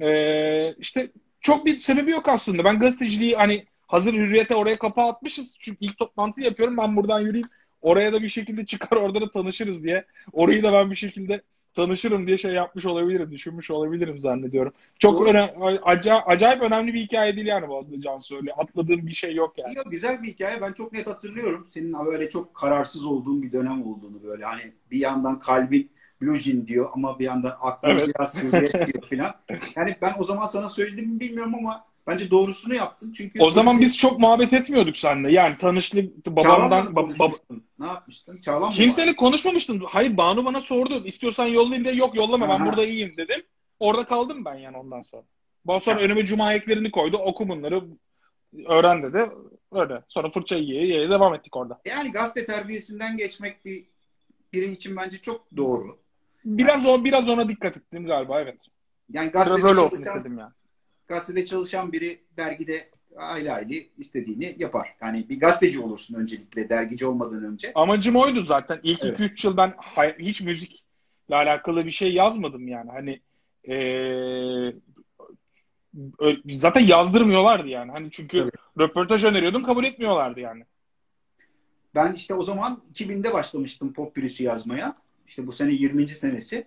[0.00, 2.64] Ee, işte çok bir sebebi yok aslında.
[2.64, 5.56] Ben gazeteciliği hani hazır hürriyete oraya kapağı atmışız.
[5.60, 6.76] Çünkü ilk toplantı yapıyorum.
[6.76, 7.48] Ben buradan yürüyeyim.
[7.82, 10.04] Oraya da bir şekilde çıkar orada da tanışırız diye.
[10.32, 11.42] Orayı da ben bir şekilde
[11.74, 13.30] tanışırım diye şey yapmış olabilirim.
[13.30, 14.72] Düşünmüş olabilirim zannediyorum.
[14.98, 15.40] Çok öne,
[15.82, 18.52] acayip, acayip önemli bir hikaye değil yani bu aslında Cansu öyle.
[18.52, 19.76] Atladığım bir şey yok yani.
[19.76, 20.60] Yok, güzel bir hikaye.
[20.60, 21.66] Ben çok net hatırlıyorum.
[21.70, 24.44] Senin böyle çok kararsız olduğun bir dönem olduğunu böyle.
[24.44, 25.90] Hani bir yandan kalbin
[26.22, 28.08] Blue Jean diyor ama bir yandan aklın Evet.
[28.08, 29.34] biraz diyor filan.
[29.76, 33.12] Yani ben o zaman sana söyledim mi bilmiyorum ama bence doğrusunu yaptın.
[33.12, 35.32] Çünkü O zaman biz çok muhabbet etmiyorduk seninle.
[35.32, 37.60] Yani tanıştık babamdan bab- bab-.
[37.78, 38.40] Ne yapmıştın?
[38.40, 39.80] Çağlan kimseyle konuşmamıştım.
[39.88, 41.02] Hayır Banu bana sordu.
[41.04, 43.42] İstiyorsan yollayayım diye yok yollama ben burada iyiyim dedim.
[43.80, 45.22] Orada kaldım ben yani ondan sonra.
[45.66, 46.04] Ondan sonra Ha.
[46.04, 47.16] önüme cuma eklerini koydu.
[47.16, 47.84] Oku bunları
[48.66, 49.30] öğren dedi.
[49.72, 50.02] Öyle.
[50.08, 51.80] Sonra fırça yiye yiye devam ettik orada.
[51.84, 53.84] Yani gazete terbiyesinden geçmek bir
[54.52, 55.98] biri için bence çok doğru.
[56.44, 58.58] Biraz o biraz ona dikkat ettim galiba evet.
[59.12, 60.52] Yani Biraz gazetede böyle olsun istedim yani.
[61.10, 64.96] Gazetede çalışan biri dergide aile aile istediğini yapar.
[65.02, 67.72] Yani bir gazeteci olursun öncelikle dergici olmadan önce.
[67.74, 68.80] Amacım oydu zaten.
[68.82, 69.20] İlk Evet.
[69.20, 69.74] 2-3 yıl ben
[70.18, 72.90] hiç müzikle alakalı bir şey yazmadım yani.
[72.90, 73.20] Hani
[73.64, 74.74] eee,
[76.18, 77.92] ö- zaten yazdırmıyorlardı yani.
[77.92, 78.50] Hani çünkü Tabii.
[78.84, 80.64] röportaj öneriyordum kabul etmiyorlardı yani.
[81.94, 84.96] Ben işte o zaman 2000'de başlamıştım pop virüsü yazmaya.
[85.26, 86.08] İşte bu sene 20.
[86.08, 86.66] senesi.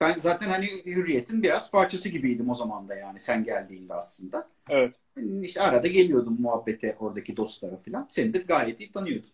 [0.00, 4.48] Ben zaten hani Hürriyet'in biraz parçası gibiydim o zaman da yani sen geldiğinde aslında.
[4.68, 4.94] Evet.
[5.42, 8.06] İşte arada geliyordum muhabbete oradaki dostlara falan.
[8.08, 9.30] Seni de gayet iyi tanıyordum.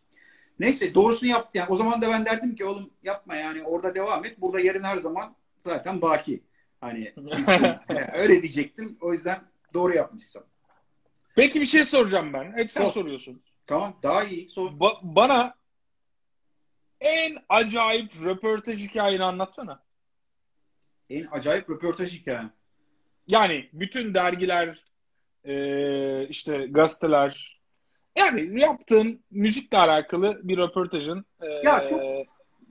[0.60, 1.58] Neyse doğrusunu yaptı.
[1.58, 4.40] Yani o zaman da ben derdim ki oğlum yapma yani orada devam et.
[4.40, 6.42] Burada yerin her zaman zaten baki.
[6.80, 7.78] Hani yani
[8.14, 8.98] öyle diyecektim.
[9.00, 9.38] O yüzden
[9.74, 10.42] doğru yapmışsın.
[11.36, 12.52] Peki bir şey soracağım ben.
[12.56, 12.92] Hep sen Sor.
[12.92, 13.42] soruyorsun.
[13.66, 14.50] Tamam daha iyi.
[14.50, 14.70] Sor.
[14.70, 15.54] Ba- bana
[17.00, 19.82] en acayip röportaj hikayeni anlatsana.
[21.10, 22.52] En acayip röportaj hikayem.
[23.28, 24.84] Yani bütün dergiler,
[25.44, 27.60] eee, işte gazeteler,
[28.18, 32.00] yani yaptığın müzikle alakalı bir röportajın eee, Ya çok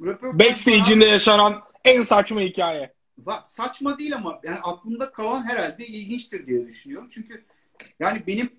[0.05, 2.93] Röportaj backstage'inde yaşanan en saçma hikaye.
[3.25, 7.07] Va- saçma değil ama yani aklımda kalan herhalde ilginçtir diye düşünüyorum.
[7.11, 7.45] Çünkü
[7.99, 8.49] yani benim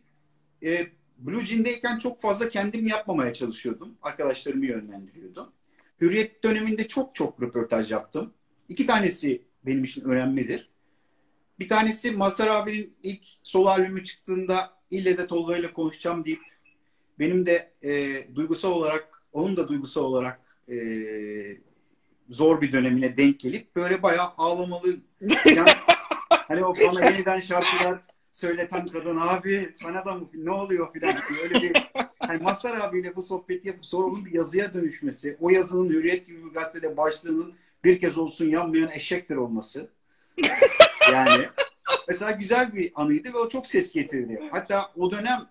[0.64, 0.86] e,
[1.18, 3.94] Blue Jean'deyken çok fazla kendim yapmamaya çalışıyordum.
[4.02, 5.52] Arkadaşlarımı yönlendiriyordum.
[6.00, 8.34] Hürriyet döneminde çok çok röportaj yaptım.
[8.68, 10.70] İki tanesi benim için önemlidir.
[11.58, 16.40] Bir tanesi Mazhar abinin ilk solo albümü çıktığında ille de Tolga ile konuşacağım deyip
[17.18, 20.76] benim de e, duygusal olarak onun da duygusal olarak e,
[22.28, 25.70] zor bir dönemine denk gelip böyle bayağı ağlamalı yani,
[26.30, 28.00] hani o bana yeniden şarkılar
[28.32, 30.92] söyleten kadın abi sana da mı ne oluyor?
[30.92, 35.36] filan gibi öyle bir hani Mazhar abiyle bu sohbeti yapıp sonra onun bir yazıya dönüşmesi
[35.40, 39.90] o yazının Hürriyet gibi bir gazetede başlığının bir kez olsun yanmayan eşektir olması
[41.12, 41.42] yani
[42.08, 44.48] mesela güzel bir anıydı ve o çok ses getirdi.
[44.52, 45.48] Hatta o dönem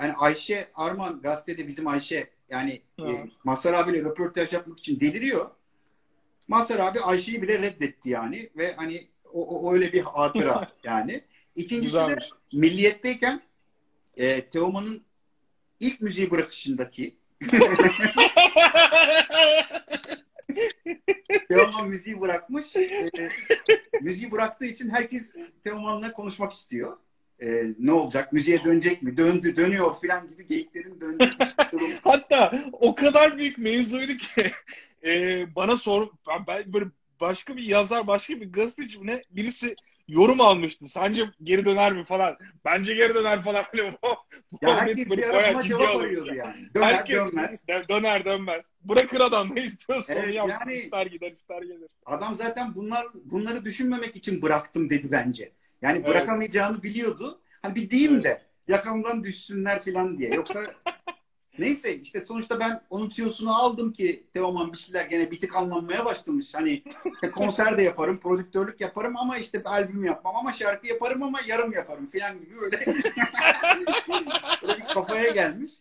[0.00, 3.10] yani Ayşe Arman gazetede bizim Ayşe yani Ha.
[3.10, 5.50] e, Mazhar abiyle röportaj yapmak için deliriyor.
[6.48, 11.24] Mazhar abi Ayşe'yi bile reddetti yani ve hani o, o öyle bir hatıra yani.
[11.54, 12.28] İkincisi de Güzelmiş.
[12.52, 13.42] Milliyet'teyken
[14.16, 15.02] e, Teoman'ın
[15.80, 17.16] ilk müziği bırakışındaki
[21.48, 22.76] Teoman müziği bırakmış.
[22.76, 23.10] E,
[24.00, 26.96] müziği bıraktığı için herkes Teoman'la konuşmak istiyor.
[27.42, 28.32] E, ne olacak?
[28.32, 29.16] Müziğe dönecek mi?
[29.16, 31.90] Döndü, dönüyor filan gibi geyiklerin başını döndürmüş durum.
[32.04, 34.50] Hatta o kadar büyük mevzuydu ki
[35.04, 36.86] e, bana sor ben, ben böyle
[37.20, 39.74] başka bir yazar başka bir gazeteci ne birisi
[40.08, 40.84] yorum almıştı.
[40.88, 42.36] Sence geri döner mi falan.
[42.64, 43.64] Bence geri döner falan.
[43.74, 44.08] Böyle, bu,
[44.62, 46.34] Ya herkes bir arama cevap arıyordu ya.
[46.34, 46.74] yani.
[46.74, 47.64] Döner Herkes dönmez.
[47.68, 48.66] dö- döner dönmez.
[48.80, 50.70] Bırakır adam ne istiyorsa onu Evet, yapsın.
[50.70, 51.88] yani- İster gider ister gelir.
[52.06, 55.52] Adam zaten bunlar bunları düşünmemek için bıraktım dedi bence.
[55.82, 56.08] Yani Evet.
[56.08, 57.40] bırakamayacağını biliyordu.
[57.62, 60.34] Hani bir diyeyim de yakamdan düşsünler falan diye.
[60.34, 60.60] Yoksa
[61.58, 63.10] neyse işte sonuçta ben onun
[63.46, 66.54] aldım ki Teoman bir şeyler gene bir tık anlanmaya başlamış.
[66.54, 66.82] Hani
[67.14, 71.72] işte konser de yaparım, prodüktörlük yaparım ama işte albüm yapmam ama şarkı yaparım ama yarım
[71.72, 72.76] yaparım falan gibi öyle,
[74.62, 75.72] öyle bir kafaya gelmiş.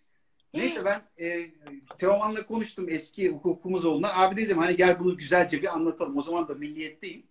[0.54, 1.52] Neyse ben e,
[1.98, 4.12] Teoman'la konuştum eski hukukumuz olduğundan.
[4.16, 6.18] Abi dedim hani gel bunu güzelce bir anlatalım.
[6.18, 7.24] O zaman da milliyetteyim.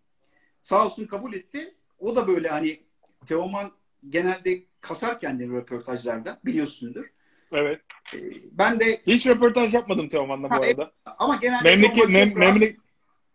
[0.62, 1.74] Sağ olsun kabul etti.
[1.98, 2.80] O da böyle hani
[3.26, 3.72] Teoman
[4.08, 7.04] genelde kasar kendini röportajlarda biliyorsundur.
[7.52, 7.80] Evet.
[8.14, 8.18] E,
[8.52, 10.92] ben de Hiç röportaj yapmadım Teoman'la bu Ha, arada.
[11.18, 12.76] ama genelde Memleket, mem, memleket,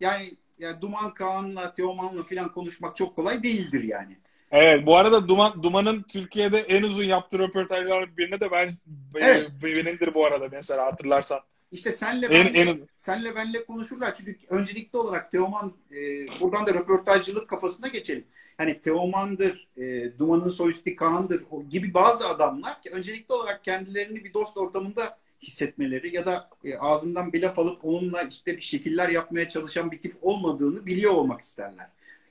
[0.00, 4.16] yani, yani Duman Kağan'la Teoman'la falan konuşmak çok kolay değildir yani.
[4.52, 8.72] Evet bu arada Duman, Duman'ın Türkiye'de en uzun yaptığı röportajlardan birine de ben
[9.14, 9.50] Evet.
[9.50, 11.40] e, benimdir bu arada mesela hatırlarsan.
[11.70, 14.14] İşte senle En, benle, en, senle benle konuşurlar.
[14.14, 15.96] Çünkü öncelikli olarak Teoman e,
[16.40, 18.24] buradan da röportajcılık kafasına geçelim.
[18.60, 24.56] Yani Teoman'dır, e, Duman'ın solisti Kaan'dır gibi bazı adamlar ki öncelikli olarak kendilerini bir dost
[24.56, 29.92] ortamında hissetmeleri ya da e, ağzından bir laf alıp onunla işte bir şekiller yapmaya çalışan
[29.92, 31.86] bir tip olmadığını biliyor olmak isterler.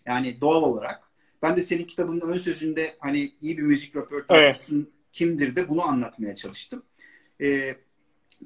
[0.06, 1.10] Yani doğal olarak.
[1.41, 6.36] Ben de senin kitabının ön sözünde hani iyi bir müzik röportajcısın kimdir de bunu anlatmaya
[6.36, 6.84] çalıştım.
[7.41, 7.75] E,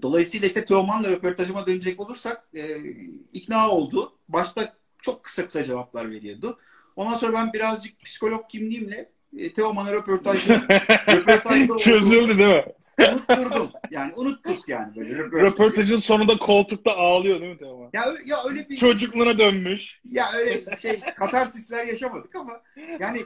[0.02, 2.78] Dolayısıyla işte Teoman'la röportajıma dönecek olursak e,
[3.34, 4.14] ikna oldu.
[4.30, 6.58] Başta çok kısa kısa cevaplar veriyordu.
[6.96, 10.62] Ondan sonra ben birazcık psikolog kimliğimle e, Teoman'a röportajda
[11.08, 12.66] röportajda Çözüldü değil mi?
[13.12, 13.72] unutturdum.
[13.92, 15.46] Yani unuttuk yani böyle röportajı.
[15.46, 17.90] Röportajın sonunda koltukta ağlıyor değil mi Teoman?
[17.94, 20.02] Ya, ya öyle bir Çocukluğuna dönmüş.
[20.12, 22.62] ya öyle şey katarsisler yaşamadık ama
[23.00, 23.22] yani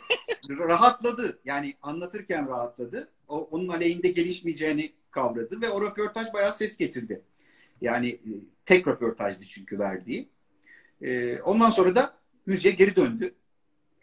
[0.50, 1.40] rahatladı.
[1.46, 3.10] Yani anlatırken rahatladı.
[3.28, 7.22] O, onun aleyhinde gelişmeyeceğini kavradı ve o röportaj bayağı ses getirdi.
[7.82, 8.32] Yani e,
[8.66, 10.30] tek röportajdı çünkü verdiği.
[11.02, 13.34] E, ondan sonra da müziğe geri döndü.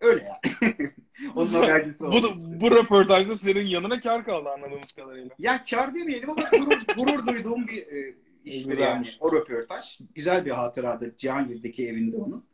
[0.00, 0.92] Öyle yani.
[1.36, 2.36] Onun habercisi Bu, oldu.
[2.46, 5.30] bu röportajda senin yanına kar kaldı anladığımız kadarıyla.
[5.38, 9.98] Ya kar demeyelim ama gurur, gurur duyduğum bir e, iştir yani o röportaj.
[10.14, 12.44] Güzel bir hatıradır Cihangir'deki evinde onun.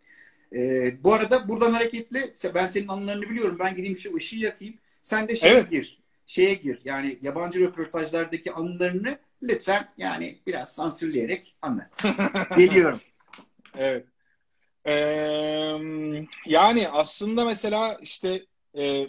[0.57, 2.21] E, bu arada buradan hareketle
[2.55, 3.57] ben senin anılarını biliyorum.
[3.59, 4.75] Ben gideyim şu ışığı yakayım.
[5.03, 5.71] Sen de şeye Evet.
[5.71, 6.00] gir.
[6.31, 6.79] Şeye gir.
[6.85, 12.03] Yani yabancı röportajlardaki anılarını lütfen yani biraz sansürleyerek anlat.
[12.57, 13.01] Geliyorum.
[13.77, 14.07] Evet.
[14.87, 14.93] Ee,
[16.47, 18.47] yani aslında mesela işte
[18.79, 19.05] e,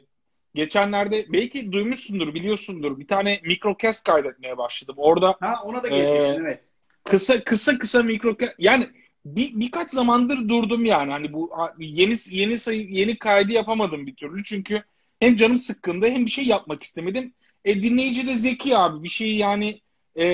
[0.55, 2.99] geçenlerde belki duymuşsundur, biliyorsundur.
[2.99, 4.95] Bir tane mikrocast kaydetmeye başladım.
[4.97, 6.71] Orada Ha ona da Ee, geliyorum evet.
[7.03, 8.89] kısa kısa kısa mikro yani
[9.25, 14.43] bir, birkaç zamandır durdum yani hani bu yeni yeni sayı yeni kaydı yapamadım bir türlü
[14.43, 14.83] çünkü
[15.21, 17.33] hem canım sıkkındı hem bir şey yapmak istemedim.
[17.65, 19.81] E, dinleyici de zeki abi bir şey yani
[20.19, 20.25] e,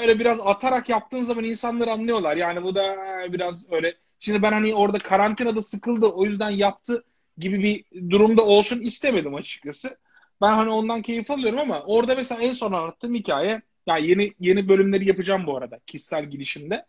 [0.00, 2.96] öyle biraz atarak yaptığın zaman insanlar anlıyorlar yani bu da
[3.32, 7.04] biraz öyle şimdi ben hani orada karantinada sıkıldı o yüzden yaptı
[7.38, 9.98] gibi bir durumda olsun istemedim açıkçası.
[10.40, 14.68] Ben hani ondan keyif alıyorum ama orada mesela en son anlattığım hikaye ya yeni yeni
[14.68, 16.84] bölümleri yapacağım bu arada kişisel girişimde.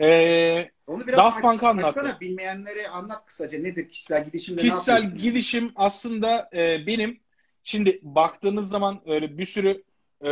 [0.00, 1.86] Ee, Onu biraz Daft Punk'ı anlattı.
[1.86, 2.20] açsana.
[2.20, 3.58] Bilmeyenlere anlat kısaca.
[3.58, 5.18] Nedir kişisel gidişimde ne kişisel yapıyorsun?
[5.18, 7.20] girişim aslında e, benim
[7.64, 9.82] şimdi baktığınız zaman öyle bir sürü
[10.24, 10.30] e,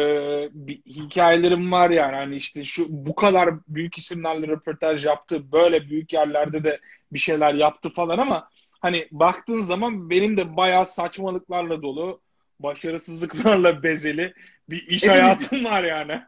[0.53, 6.13] bir hikayelerim var yani hani işte şu bu kadar büyük isimlerle röportaj yaptı böyle büyük
[6.13, 6.81] yerlerde de
[7.13, 8.49] bir şeyler yaptı falan ama
[8.81, 12.21] hani baktığın zaman benim de bayağı saçmalıklarla dolu
[12.61, 14.35] başarısızlıklarla bezeli
[14.71, 15.09] bir iş Hepimizin.
[15.09, 16.21] hayatım var yani.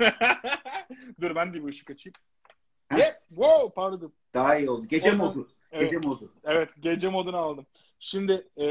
[1.21, 2.15] Dur ben de bir ışık açayım.
[2.99, 4.13] Yeah, wow, pardon.
[4.35, 4.87] Daha iyi oldu.
[4.89, 5.49] Gece Ondan- modu.
[5.73, 5.91] Evet.
[5.91, 6.33] Gece modu.
[6.45, 7.67] Evet, gece modunu aldım.
[7.99, 8.65] Şimdi e,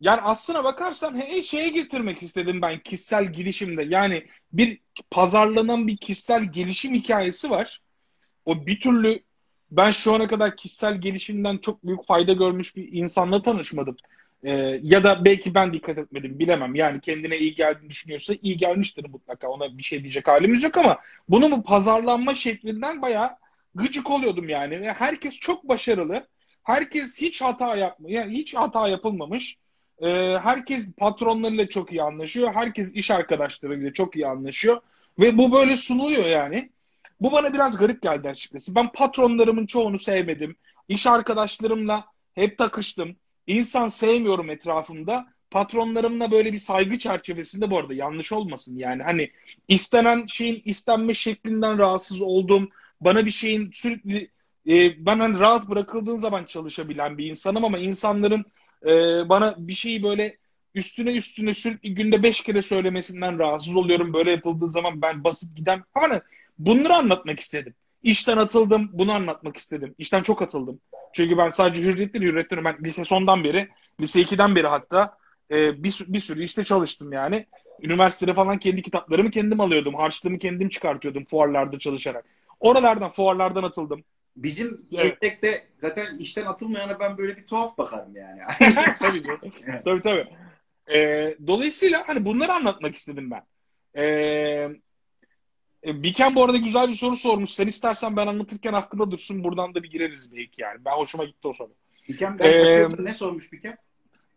[0.00, 3.82] yani aslına bakarsan he, şeye getirmek istedim ben kişisel girişimde.
[3.82, 7.82] Yani bir pazarlanan bir kişisel gelişim hikayesi var.
[8.44, 9.20] O bir türlü
[9.70, 13.96] ben şu ana kadar kişisel gelişimden çok büyük fayda görmüş bir insanla tanışmadım.
[14.44, 16.74] E, ya da belki ben dikkat etmedim bilemem.
[16.74, 19.48] Yani kendine iyi geldiğini düşünüyorsa iyi gelmiştir mutlaka.
[19.48, 23.30] Ona bir şey diyecek halimiz yok ama bunun bu pazarlanma şeklinden bayağı
[23.74, 24.92] gıcık oluyordum yani.
[24.98, 26.26] Herkes çok başarılı.
[26.62, 28.20] Herkes hiç hata yapmıyor.
[28.20, 29.56] Yani hiç hata yapılmamış.
[30.02, 32.54] Ee, herkes patronlarıyla çok iyi anlaşıyor.
[32.54, 34.80] Herkes iş arkadaşlarıyla çok iyi anlaşıyor.
[35.18, 36.70] Ve bu böyle sunuluyor yani.
[37.20, 38.74] Bu bana biraz garip geldi açıkçası.
[38.74, 40.56] Ben patronlarımın çoğunu sevmedim.
[40.88, 42.04] İş arkadaşlarımla
[42.34, 43.16] hep takıştım.
[43.46, 45.26] İnsan sevmiyorum etrafımda.
[45.50, 49.30] patronlarımla böyle bir saygı çerçevesinde bu arada yanlış olmasın yani hani
[49.68, 52.68] istenen şeyin istenme şeklinden rahatsız oldum.
[53.00, 54.30] Bana bir şeyin sürekli
[54.68, 58.44] e, ben hani rahat bırakıldığın zaman çalışabilen bir insanım ama insanların
[58.86, 58.90] e,
[59.28, 60.38] bana bir şeyi böyle
[60.74, 64.12] üstüne üstüne sürekli günde beş kere söylemesinden rahatsız oluyorum.
[64.12, 66.20] Böyle yapıldığı zaman ben basıp giden hani
[66.58, 67.74] bunları anlatmak istedim.
[68.04, 69.94] İşten atıldım, bunu anlatmak istedim.
[69.98, 70.80] İşten çok atıldım.
[71.12, 73.68] Çünkü ben sadece hürriyetleri hürriyetleri ben lise sondan beri,
[74.00, 75.18] lise 2'den beri hatta
[75.50, 77.46] e, bir, bir sürü işte çalıştım yani.
[77.82, 79.94] Üniversitede falan kendi kitaplarımı kendim alıyordum.
[79.94, 82.24] Harçlığımı kendim çıkartıyordum fuarlarda çalışarak.
[82.60, 84.04] Oralardan, fuarlardan atıldım.
[84.36, 85.04] Bizim evet.
[85.04, 88.40] meslekte zaten işten atılmayana ben böyle bir tuhaf bakarım yani.
[88.98, 89.22] tabii,
[89.84, 90.26] tabii tabii.
[90.94, 90.98] E,
[91.46, 93.42] dolayısıyla hani bunları anlatmak istedim ben.
[94.02, 94.04] E,
[95.84, 97.50] Biken bu arada güzel bir soru sormuş.
[97.50, 99.44] Sen istersen ben anlatırken hakkında dursun.
[99.44, 100.84] Buradan da bir gireriz belki yani.
[100.84, 101.72] Ben hoşuma gitti o soru.
[102.08, 103.76] Biken ben ee, ne sormuş Biken?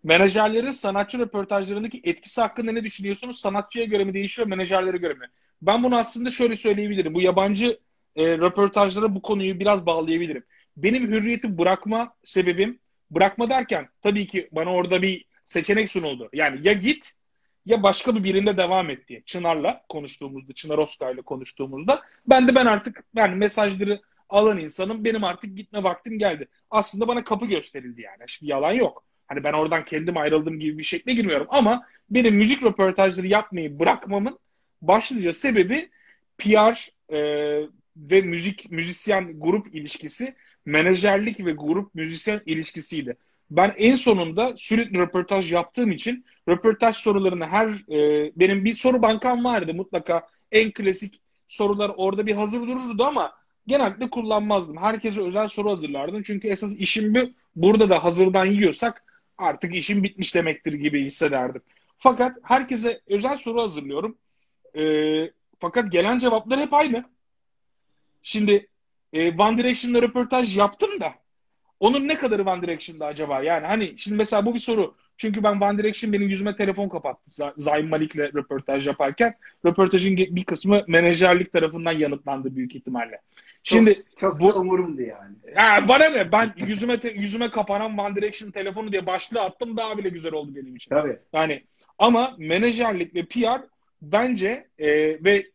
[0.03, 3.39] Menajerlerin sanatçı röportajlarındaki etkisi hakkında ne düşünüyorsunuz?
[3.39, 5.25] Sanatçıya göre mi değişiyor, menajerlere göre mi?
[5.61, 7.13] Ben bunu aslında şöyle söyleyebilirim.
[7.13, 7.79] Bu yabancı
[8.15, 10.43] e, röportajlara bu konuyu biraz bağlayabilirim.
[10.77, 12.79] Benim hürriyeti bırakma sebebim,
[13.11, 16.29] bırakma derken tabii ki bana orada bir seçenek sunuldu.
[16.33, 17.13] Yani ya git
[17.67, 19.21] ya başka bir birinde devam et diye.
[19.25, 25.05] Çınar'la konuştuğumuzda, Çınar Oskay'la konuştuğumuzda ben de ben artık yani mesajları alan insanım.
[25.05, 26.47] Benim artık gitme vaktim geldi.
[26.71, 28.23] Aslında bana kapı gösterildi yani.
[28.27, 29.03] Şimdi yalan yok.
[29.27, 34.39] Hani ben oradan kendim ayrıldım gibi bir şekle girmiyorum ama benim müzik röportajları yapmayı bırakmamın
[34.81, 35.89] başlıca sebebi
[36.37, 37.19] PR e,
[37.97, 43.17] ve müzik müzisyen grup ilişkisi, menajerlik ve grup müzisyen ilişkisiydi.
[43.51, 49.43] Ben en sonunda sürekli röportaj yaptığım için röportaj sorularını her e, benim bir soru bankam
[49.43, 53.33] vardı mutlaka en klasik sorular orada bir hazır dururdu ama
[53.67, 54.77] genellikle kullanmazdım.
[54.77, 56.23] Herkese özel soru hazırlardım.
[56.23, 57.19] Çünkü esas işim bu.
[57.55, 59.03] Burada da hazırdan yiyorsak
[59.37, 61.61] artık işim bitmiş demektir gibi hissederdim.
[61.97, 64.17] Fakat herkese özel soru hazırlıyorum.
[64.77, 64.83] E,
[65.59, 67.03] fakat gelen cevaplar hep aynı.
[68.23, 68.67] Şimdi
[69.13, 71.13] e, One Direction'la röportaj yaptım da
[71.79, 73.43] onun ne kadarı One Direction'da acaba?
[73.43, 74.95] Yani hani şimdi mesela bu bir soru.
[75.17, 79.35] Çünkü ben One Direction benim yüzüme telefon kapattı Zayn Malik'le röportaj yaparken.
[79.65, 83.21] Röportajın bir kısmı menajerlik tarafından yanıtlandı büyük ihtimalle.
[83.63, 85.35] Şimdi çok, çok bu umurumdu yani.
[85.55, 86.31] Ya bana ne?
[86.31, 90.55] Ben yüzüme te, yüzüme kapanan One Direction telefonu diye başlığı attım daha bile güzel oldu
[90.55, 90.89] benim için.
[90.89, 91.19] Tabii.
[91.33, 91.63] Yani
[91.97, 93.61] ama menajerlik ve PR
[94.01, 94.87] bence e,
[95.23, 95.45] ve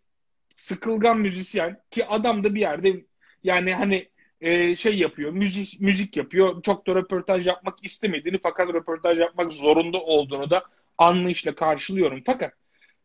[0.54, 3.04] sıkılgan müzisyen ki adam da bir yerde
[3.44, 4.08] yani hani
[4.42, 6.62] e, şey yapıyor, müzik, müzik yapıyor.
[6.62, 10.64] Çok da röportaj yapmak istemediğini fakat röportaj yapmak zorunda olduğunu da
[10.98, 12.22] anlayışla karşılıyorum.
[12.26, 12.52] Fakat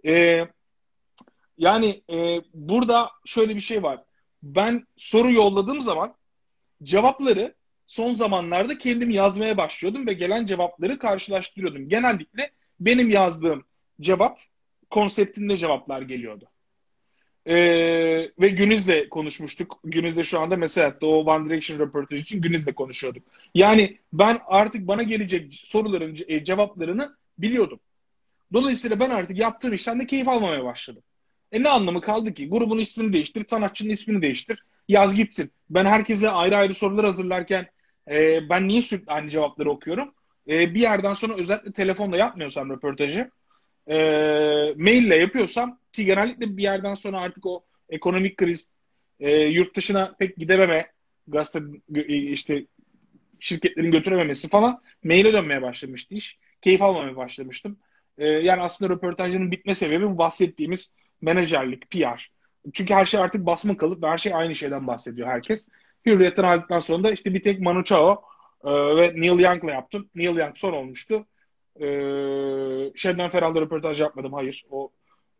[0.06, 0.44] e,
[1.58, 4.04] yani e, burada şöyle bir şey var.
[4.44, 6.16] Ben soru yolladığım zaman
[6.84, 7.54] cevapları
[7.88, 11.90] son zamanlarda kendim yazmaya başlıyordum ve gelen cevapları karşılaştırıyordum.
[11.90, 13.66] Genellikle benim yazdığım
[14.02, 14.40] cevap
[14.90, 16.46] konseptinde cevaplar geliyordu.
[17.48, 19.80] Ee, ve Güniz'le konuşmuştuk.
[19.84, 23.24] Güniz'le şu anda mesela o One Direction röportajı için Güniz'le konuşuyorduk.
[23.56, 27.80] Yani ben artık bana gelecek soruların e, cevaplarını biliyordum.
[28.54, 31.04] Dolayısıyla ben artık yaptığım işten de keyif almamaya başladım.
[31.52, 32.50] E ne anlamı kaldı ki?
[32.50, 34.64] Grubun ismini değiştir, sanatçının ismini değiştir.
[34.88, 35.52] Yaz gitsin.
[35.70, 37.68] Ben herkese ayrı ayrı sorular hazırlarken
[38.12, 40.14] e, ben niye sürekli aynı cevapları okuyorum?
[40.50, 43.32] E, bir yerden sonra özellikle telefonla yapmıyorsam röportajı
[43.88, 43.96] e,
[44.78, 48.74] maille yapıyorsam ki genellikle bir yerden sonra artık o ekonomik kriz
[49.20, 50.92] e, yurt dışına pek gidememe
[51.28, 51.60] gazete
[52.08, 52.66] işte
[53.40, 56.38] şirketlerin götürememesi falan maile dönmeye başlamıştı iş.
[56.62, 57.78] Keyif almamaya başlamıştım.
[58.18, 62.32] E, yani aslında röportajının bitme sebebi bahsettiğimiz menajerlik, PR.
[62.74, 65.68] Çünkü her şey artık basma kalıp her şey aynı şeyden bahsediyor herkes.
[66.06, 68.24] Hürriyetten aldıktan sonra da işte bir tek Manu Chao
[68.64, 70.10] e, ve Neil Young'la yaptım.
[70.16, 71.26] Neil Young son olmuştu.
[71.82, 71.88] E,
[72.96, 74.34] Şebnem Feral'da röportaj yapmadım.
[74.34, 74.66] Hayır.
[74.72, 74.92] O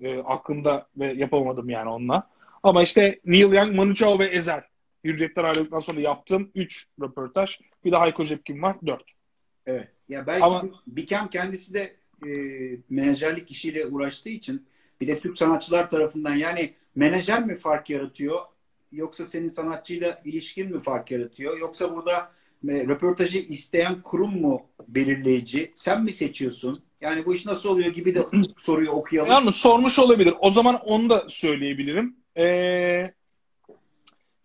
[0.02, 2.30] e, aklımda ve yapamadım yani onunla.
[2.64, 4.64] Ama işte Neil Young, Manu Chao ve Ezel.
[5.04, 7.60] Hürriyetten ayrıldıktan sonra yaptığım 3 röportaj.
[7.86, 8.76] Bir de Hayko Cepkin var.
[8.86, 9.04] 4.
[9.66, 9.88] Evet.
[10.10, 11.96] Ya belki Ama, Bikem kendisi de
[12.26, 12.30] e,
[12.90, 14.68] menajerlik işiyle uğraştığı için
[15.02, 18.40] bir de Türk sanatçılar tarafından yani menajer mi fark yaratıyor
[18.92, 22.32] yoksa senin sanatçıyla ilişkin mi fark yaratıyor yoksa burada
[22.66, 25.72] röportajı isteyen kurum mu belirleyici?
[25.76, 26.76] Sen mi seçiyorsun?
[27.02, 28.26] Yani bu iş nasıl oluyor gibi de
[28.58, 29.32] soruyu okuyalım.
[29.32, 30.34] Yani sormuş olabilir.
[30.40, 32.16] O zaman onu da söyleyebilirim.
[32.38, 33.14] Ee,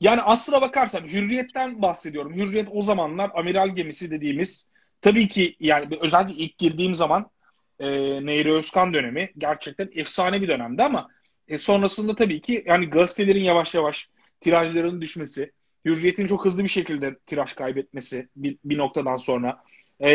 [0.01, 2.35] yani aslına bakarsan hürriyetten bahsediyorum.
[2.35, 4.69] Hürriyet o zamanlar amiral gemisi dediğimiz
[5.01, 7.31] tabii ki yani özellikle ilk girdiğim zaman
[7.79, 7.91] e,
[8.27, 11.09] Neyri Özkan dönemi gerçekten efsane bir dönemdi ama
[11.49, 14.09] e, sonrasında tabii ki yani gazetelerin yavaş yavaş
[14.41, 15.53] tirajlarının düşmesi,
[15.85, 19.63] Hürriyet'in çok hızlı bir şekilde tiraj kaybetmesi bir, bir noktadan sonra.
[20.01, 20.11] Ee,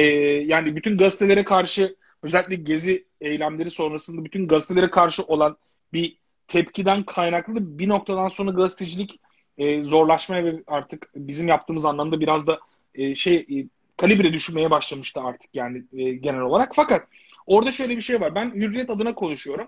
[0.46, 5.58] yani bütün gazetelere karşı özellikle gezi eylemleri sonrasında bütün gazetelere karşı olan
[5.94, 9.20] bir tepkiden kaynaklı bir noktadan sonra gazetecilik
[9.58, 12.60] e, zorlaşmaya ve artık bizim yaptığımız anlamda biraz da
[12.96, 13.66] e, şey e,
[13.98, 16.76] kalibre düşürmeye başlamıştı artık yani e, genel olarak.
[16.76, 17.08] Fakat
[17.46, 18.36] orada şöyle bir şey var.
[18.36, 19.68] Ben hürriyet adına konuşuyorum.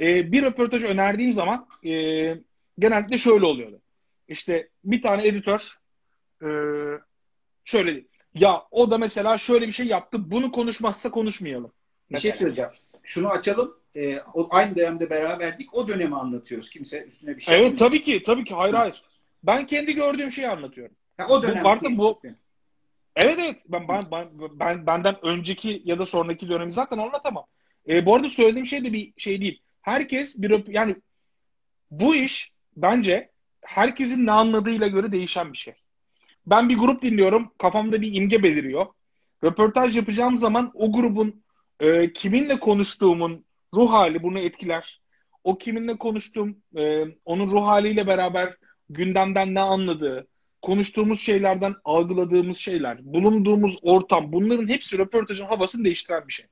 [0.00, 1.90] E, bir röportaj önerdiğim zaman e,
[2.78, 3.80] genellikle şöyle oluyordu.
[4.28, 5.60] İşte bir tane editör
[6.42, 6.48] e,
[7.64, 8.04] şöyle
[8.34, 10.30] ya o da mesela şöyle bir şey yaptı.
[10.30, 11.72] Bunu konuşmazsa konuşmayalım.
[12.10, 12.70] Bir şey söyleyeceğim.
[13.02, 13.76] Şunu açalım.
[13.96, 15.74] E, o, aynı dönemde beraberdik.
[15.74, 16.70] O dönemi anlatıyoruz.
[16.70, 18.22] Kimse üstüne bir şey Evet tabii ki.
[18.22, 18.54] Tabii ki.
[18.54, 19.02] Hayır hayır.
[19.42, 20.96] Ben kendi gördüğüm şeyi anlatıyorum.
[21.18, 21.64] Ha, o dönem.
[21.64, 22.20] Bu, vardı bu.
[23.16, 23.62] Evet evet.
[23.68, 27.44] Ben, ben, ben, ben benden önceki ya da sonraki dönemi zaten anlatamam.
[27.88, 29.62] E, bu arada söylediğim şey de bir şey değil.
[29.82, 30.96] Herkes bir yani
[31.90, 33.30] bu iş bence
[33.64, 35.74] herkesin ne anladığıyla göre değişen bir şey.
[36.46, 37.50] Ben bir grup dinliyorum.
[37.58, 38.86] Kafamda bir imge beliriyor.
[39.44, 41.42] Röportaj yapacağım zaman o grubun
[41.80, 43.44] e, kiminle konuştuğumun
[43.74, 45.00] ruh hali bunu etkiler.
[45.44, 48.54] O kiminle konuştuğum, e, onun ruh haliyle beraber
[48.90, 50.26] gündemden ne anladığı,
[50.62, 56.46] konuştuğumuz şeylerden algıladığımız şeyler, bulunduğumuz ortam, bunların hepsi röportajın havasını değiştiren bir şey.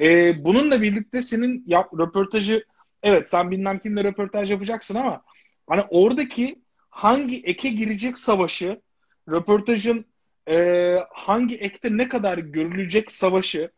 [0.00, 2.64] E, bununla birlikte senin yap, röportajı,
[3.02, 5.22] evet sen bilmem kimle röportaj yapacaksın ama
[5.66, 6.58] hani oradaki
[6.90, 8.80] hangi eke girecek savaşı,
[9.28, 10.04] röportajın
[10.48, 13.70] e, hangi ekte ne kadar görülecek savaşı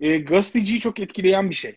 [0.00, 1.76] e, gazeteciyi çok etkileyen bir şey.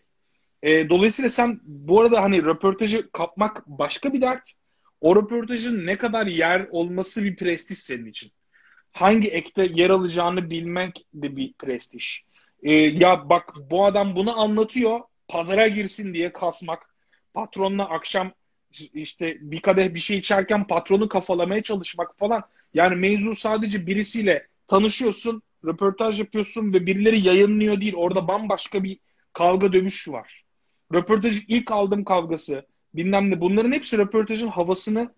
[0.62, 4.52] E, dolayısıyla sen bu arada hani röportajı kapmak başka bir dert.
[5.00, 8.32] O röportajın ne kadar yer olması bir prestij senin için.
[8.92, 12.04] Hangi ekte yer alacağını bilmek de bir prestij.
[12.62, 16.94] E, ya bak bu adam bunu anlatıyor, pazara girsin diye kasmak,
[17.34, 18.32] patronla akşam
[18.94, 22.42] işte bir kadeh bir şey içerken patronu kafalamaya çalışmak falan.
[22.74, 27.94] Yani mevzu sadece birisiyle tanışıyorsun, röportaj yapıyorsun ve birileri yayınlıyor değil.
[27.96, 28.98] Orada bambaşka bir
[29.32, 30.44] kavga dövüş var.
[30.94, 35.14] Röportajı ilk aldığım kavgası bilmem ne bunların hepsi röportajın havasını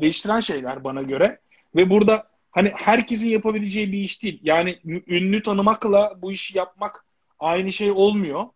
[0.00, 1.40] değiştiren şeyler bana göre.
[1.76, 4.40] Ve burada hani herkesin yapabileceği bir iş değil.
[4.42, 4.78] Yani
[5.08, 7.06] ünlü tanımakla bu işi yapmak
[7.38, 8.46] aynı şey olmuyor.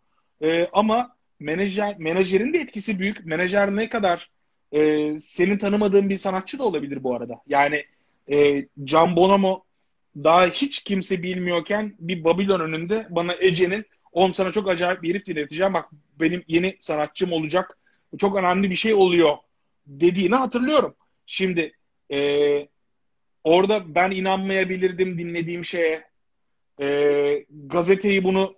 [0.40, 3.26] Ee, ama menajer menajerin de etkisi büyük.
[3.26, 4.30] Menajer ne kadar
[4.72, 7.42] e, senin tanımadığın bir sanatçı da olabilir bu arada.
[7.46, 7.84] Yani
[8.30, 9.64] e, Can Bonomo
[10.16, 15.26] daha hiç kimse bilmiyorken bir Babylon önünde bana Ece'nin on sana çok acayip bir herif
[15.26, 15.74] dinleteceğim.
[15.74, 15.88] Bak
[16.20, 17.78] benim yeni sanatçım olacak.
[18.18, 19.36] Çok önemli bir şey oluyor
[19.86, 20.94] dediğini hatırlıyorum.
[21.26, 21.72] Şimdi
[22.12, 22.18] e,
[23.44, 26.04] orada ben inanmayabilirdim dinlediğim şeye.
[26.80, 28.54] E, gazeteyi bunu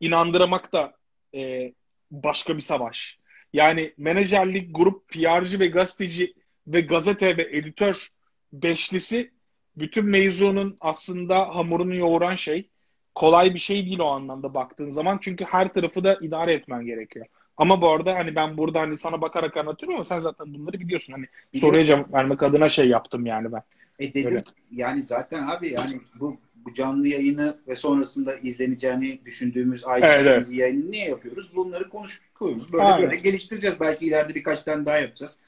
[0.00, 0.94] inandıramak da
[1.34, 1.72] e,
[2.10, 3.18] başka bir savaş.
[3.52, 6.34] Yani menajerlik, grup, PR'cı ve gazeteci
[6.66, 8.08] ve gazete ve editör
[8.52, 9.30] beşlisi
[9.76, 12.68] bütün mevzunun aslında hamurunu yoğuran şey
[13.14, 15.18] kolay bir şey değil o anlamda baktığın zaman.
[15.22, 17.26] Çünkü her tarafı da idare etmen gerekiyor.
[17.56, 21.12] Ama bu arada hani ben burada hani sana bakarak anlatıyorum ama sen zaten bunları biliyorsun.
[21.12, 21.68] Hani Biliyorum.
[21.68, 23.62] soruya cevap vermek adına şey yaptım yani ben.
[23.98, 24.44] E dedim Öyle.
[24.72, 26.36] yani zaten abi yani bu
[26.68, 30.46] bu canlı yayını ve sonrasında izleneceğini düşündüğümüz ay evet, evet.
[30.50, 31.56] yayını niye yapıyoruz?
[31.56, 32.72] Bunları konuşuyoruz.
[32.72, 33.02] Böyle Aynen.
[33.02, 33.80] böyle geliştireceğiz.
[33.80, 35.38] Belki ileride birkaç tane daha yapacağız.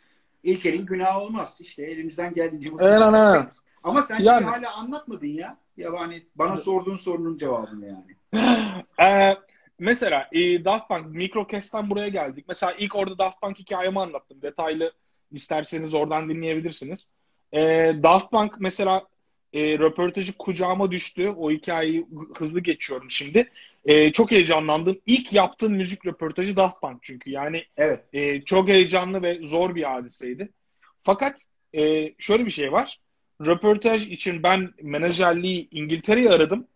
[0.42, 1.58] İlkerin günahı olmaz.
[1.60, 3.44] İşte elimizden geldiğince evet, evet.
[3.82, 4.38] Ama sen yani.
[4.38, 5.56] şey hala anlatmadın ya.
[5.76, 8.16] Ya hani bana sorduğun sorunun cevabını yani.
[9.02, 9.36] ee,
[9.78, 12.44] mesela e, Daft Punk Microcast'tan buraya geldik.
[12.48, 14.42] Mesela ilk orada Daft Punk hikayemi anlattım.
[14.42, 14.92] Detaylı
[15.32, 17.06] isterseniz oradan dinleyebilirsiniz.
[17.52, 17.60] E,
[18.02, 19.06] Daft Punk mesela
[19.52, 21.28] e, röportajı kucağıma düştü.
[21.28, 22.06] O hikayeyi
[22.38, 23.50] hızlı geçiyorum şimdi.
[23.84, 24.98] E, çok heyecanlandım.
[25.06, 27.30] İlk yaptığım müzik röportajı Daft Punk çünkü.
[27.30, 28.04] Yani evet.
[28.12, 30.48] e, çok heyecanlı ve zor bir hadiseydi.
[31.02, 31.44] Fakat
[31.74, 32.98] e, şöyle bir şey var
[33.46, 36.66] röportaj için ben menajerliği İngiltere'yi aradım.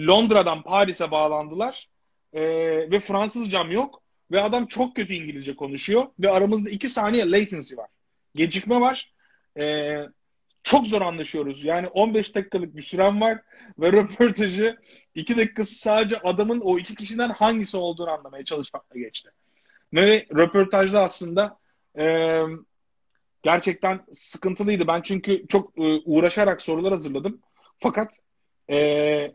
[0.00, 1.88] Londra'dan Paris'e bağlandılar.
[2.32, 2.42] E,
[2.90, 4.02] ve Fransızcam yok.
[4.30, 6.06] Ve adam çok kötü İngilizce konuşuyor.
[6.20, 7.88] Ve aramızda iki saniye latency var.
[8.34, 9.12] Gecikme var.
[9.58, 9.96] E,
[10.62, 11.64] çok zor anlaşıyoruz.
[11.64, 13.38] Yani 15 dakikalık bir süren var.
[13.78, 14.76] Ve röportajı
[15.14, 19.30] iki dakikası sadece adamın o iki kişiden hangisi olduğunu anlamaya çalışmakla geçti.
[19.94, 21.58] Ve röportajda aslında
[21.98, 22.36] e,
[23.42, 24.86] gerçekten sıkıntılıydı.
[24.86, 27.40] Ben çünkü çok e, uğraşarak sorular hazırladım.
[27.78, 28.18] Fakat
[28.70, 29.32] e,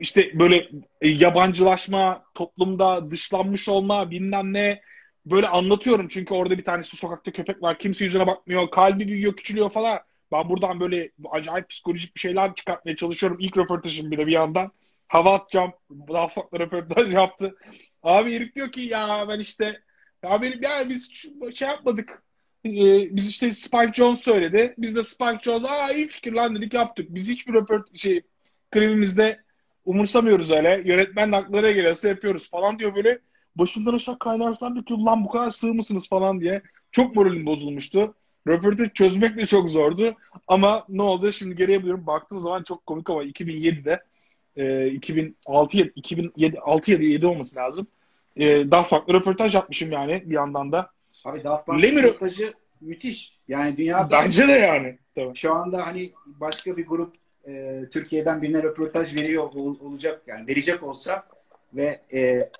[0.00, 0.68] işte böyle
[1.00, 4.82] e, yabancılaşma, toplumda dışlanmış olma, bilmem ne
[5.26, 6.08] böyle anlatıyorum.
[6.08, 7.78] Çünkü orada bir tanesi sokakta köpek var.
[7.78, 8.70] Kimse yüzüne bakmıyor.
[8.70, 10.00] Kalbi büyüyor, küçülüyor falan.
[10.36, 13.38] Ben buradan böyle acayip psikolojik bir şeyler çıkartmaya çalışıyorum.
[13.40, 14.72] İlk röportajım bile bir yandan.
[15.08, 15.72] Hava atacağım.
[15.90, 17.56] Daha farklı röportaj yaptı.
[18.02, 19.80] Abi herif diyor ki ya ben işte
[20.24, 21.10] ya benim ya biz
[21.54, 22.22] şey yapmadık
[22.64, 24.74] e, biz işte Spike Jones söyledi.
[24.78, 27.06] Biz de Spike Jones aa iyi fikir lan dedik yaptık.
[27.10, 28.22] Biz hiçbir röport şey
[28.70, 29.40] klibimizde
[29.84, 30.82] umursamıyoruz öyle.
[30.84, 33.18] Yönetmen aklına geliyorsa yapıyoruz falan diyor böyle.
[33.56, 35.00] Başından aşağı kaynar sular döküyor.
[35.00, 36.62] Lan bu kadar sığ mısınız falan diye.
[36.92, 38.14] Çok moralim bozulmuştu.
[38.46, 40.16] Röportaj çözmek de çok zordu.
[40.48, 41.32] Ama ne oldu?
[41.32, 42.06] Şimdi geriye biliyorum.
[42.06, 44.02] Baktığım zaman çok komik ama 2007'de
[44.56, 47.86] e, 2006 2007 6 7 7 olması lazım.
[48.36, 50.90] E, daha farklı röportaj yapmışım yani bir yandan da.
[51.24, 53.36] Abi Daft Punk Lemir- röportajı müthiş.
[53.48, 54.98] Yani dünyada Bence de yani.
[55.14, 55.34] Tabii.
[55.36, 57.14] şu anda hani başka bir grup
[57.48, 61.26] e, Türkiye'den birine röportaj veriyor ol- olacak yani verecek olsa
[61.74, 62.50] ve e,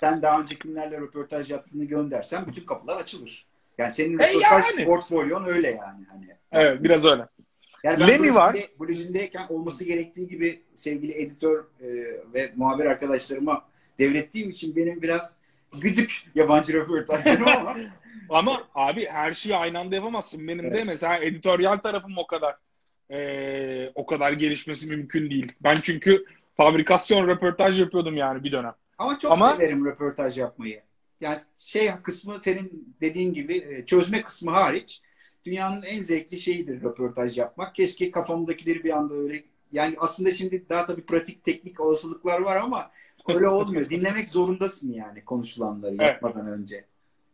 [0.00, 3.46] sen daha önce kimlerle röportaj yaptığını göndersen bütün kapılar açılır.
[3.80, 4.84] Yani senin E röportaj yani.
[4.84, 6.06] portfolyon öyle yani.
[6.10, 6.26] Hani.
[6.52, 7.26] Evet biraz öyle.
[7.84, 8.56] Yani ben Blue var.
[8.88, 11.86] Jean'deyken olması gerektiği gibi sevgili editör e,
[12.34, 13.64] ve muhabir arkadaşlarıma
[13.98, 15.36] devrettiğim için benim biraz
[15.80, 17.74] güdük yabancı röportajlarım ama
[18.30, 20.48] Ama abi her şeyi aynı anda yapamazsın.
[20.48, 20.86] Benim de Evet.
[20.86, 22.56] mesela editoryal tarafım o kadar
[23.10, 25.52] eee, o kadar gelişmesi mümkün değil.
[25.64, 26.24] Ben çünkü
[26.56, 28.74] fabrikasyon röportaj yapıyordum yani bir dönem.
[28.98, 30.82] Ama çok Ama- severim röportaj yapmayı.
[31.20, 35.02] Yani şey kısmı senin dediğin gibi e, çözme kısmı hariç
[35.44, 37.74] dünyanın en zevkli şeyidir röportaj yapmak.
[37.74, 42.90] Keşke kafamdakileri bir anda öyle yani aslında şimdi daha tabii pratik teknik olasılıklar var ama
[43.28, 43.88] öyle olmuyor.
[43.90, 46.00] Dinlemek zorundasın yani konuşulanları Evet.
[46.00, 46.84] yapmadan önce.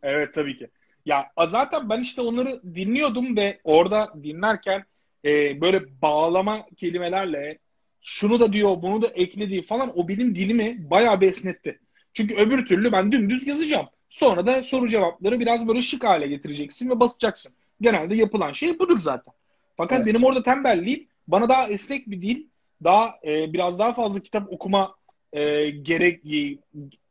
[0.03, 0.69] Evet tabii ki.
[1.05, 4.85] Ya zaten ben işte onları dinliyordum ve orada dinlerken
[5.25, 7.59] e, böyle bağlama kelimelerle
[8.01, 11.79] şunu da diyor, bunu da eklediği falan o benim dilimi bayağı bir esnetti.
[12.17, 13.87] Çünkü öbür türlü ben dümdüz yazacağım.
[14.09, 17.53] Sonra da soru cevapları biraz böyle şık hale getireceksin ve basacaksın.
[17.81, 19.33] Genelde yapılan şey budur zaten.
[19.77, 20.07] Fakat Evet.
[20.07, 22.45] benim orada tembelliğim bana daha esnek bir dil,
[22.83, 24.95] daha e, biraz daha fazla kitap okuma
[25.33, 26.23] e, gerek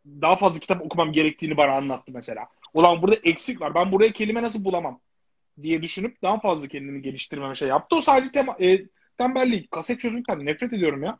[0.07, 2.46] daha fazla kitap okumam gerektiğini bana anlattı mesela.
[2.74, 3.74] Ulan burada eksik var.
[3.74, 5.00] Ben buraya kelime nasıl bulamam
[5.62, 7.96] diye düşünüp daha fazla kendimi geliştirmeme şey yaptı.
[7.96, 8.82] O sadece tema, e,
[9.18, 9.70] tembellik.
[9.70, 11.18] Kaset çözmekten nefret ediyorum ya.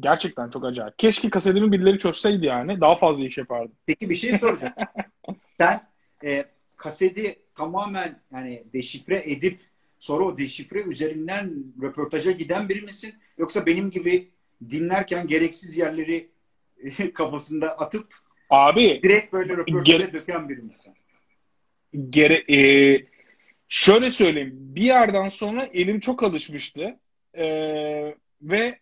[0.00, 0.98] Gerçekten çok acayip.
[0.98, 2.80] Keşke kasetimi birileri çözseydi yani.
[2.80, 3.72] Daha fazla iş yapardım.
[3.86, 4.72] Peki bir şey soracağım.
[5.58, 5.80] Sen
[6.24, 6.44] e,
[6.76, 9.60] kaseti tamamen yani deşifre edip
[9.98, 13.14] sonra o deşifre üzerinden röportaja giden biri misin?
[13.38, 14.28] Yoksa benim gibi
[14.70, 16.28] dinlerken gereksiz yerleri
[16.98, 18.14] e, kafasında atıp
[18.50, 20.94] Abi direkt böyle röportaja Gere- döken biri misin?
[22.10, 23.06] gere, e,
[23.68, 24.50] şöyle söyleyeyim.
[24.54, 26.98] Bir yerden sonra elim çok alışmıştı.
[27.34, 27.46] E,
[28.42, 28.78] ve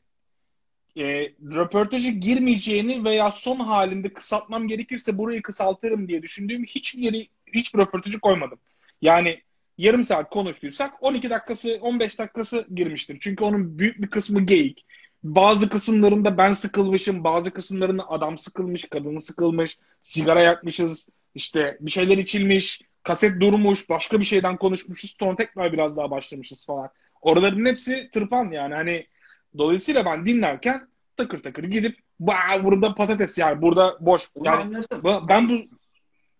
[0.96, 1.02] e,
[1.54, 8.20] röportaja girmeyeceğini veya son halinde kısaltmam gerekirse burayı kısaltırım diye düşündüğüm hiçbir yeri, hiçbir röportajı
[8.20, 8.58] koymadım.
[9.02, 9.40] Yani
[9.78, 13.18] yarım saat konuştuysak 12 dakikası, 15 dakikası girmiştir.
[13.20, 14.86] Çünkü onun büyük bir kısmı geyik.
[15.22, 22.18] Bazı kısımlarında ben sıkılmışım, bazı kısımlarında adam sıkılmış, kadın sıkılmış, sigara yakmışız, işte bir şeyler
[22.18, 26.88] içilmiş, kaset durmuş, başka bir şeyden konuşmuşuz, sonra tekrar biraz daha başlamışız falan.
[27.22, 29.06] Oraların hepsi tırpan yani hani
[29.58, 34.28] Dolayısıyla ben dinlerken takır takır gidip "Vaa, burada patates yani burada boş.
[34.34, 35.26] Onu Yani anladım.
[35.28, 35.54] ben bu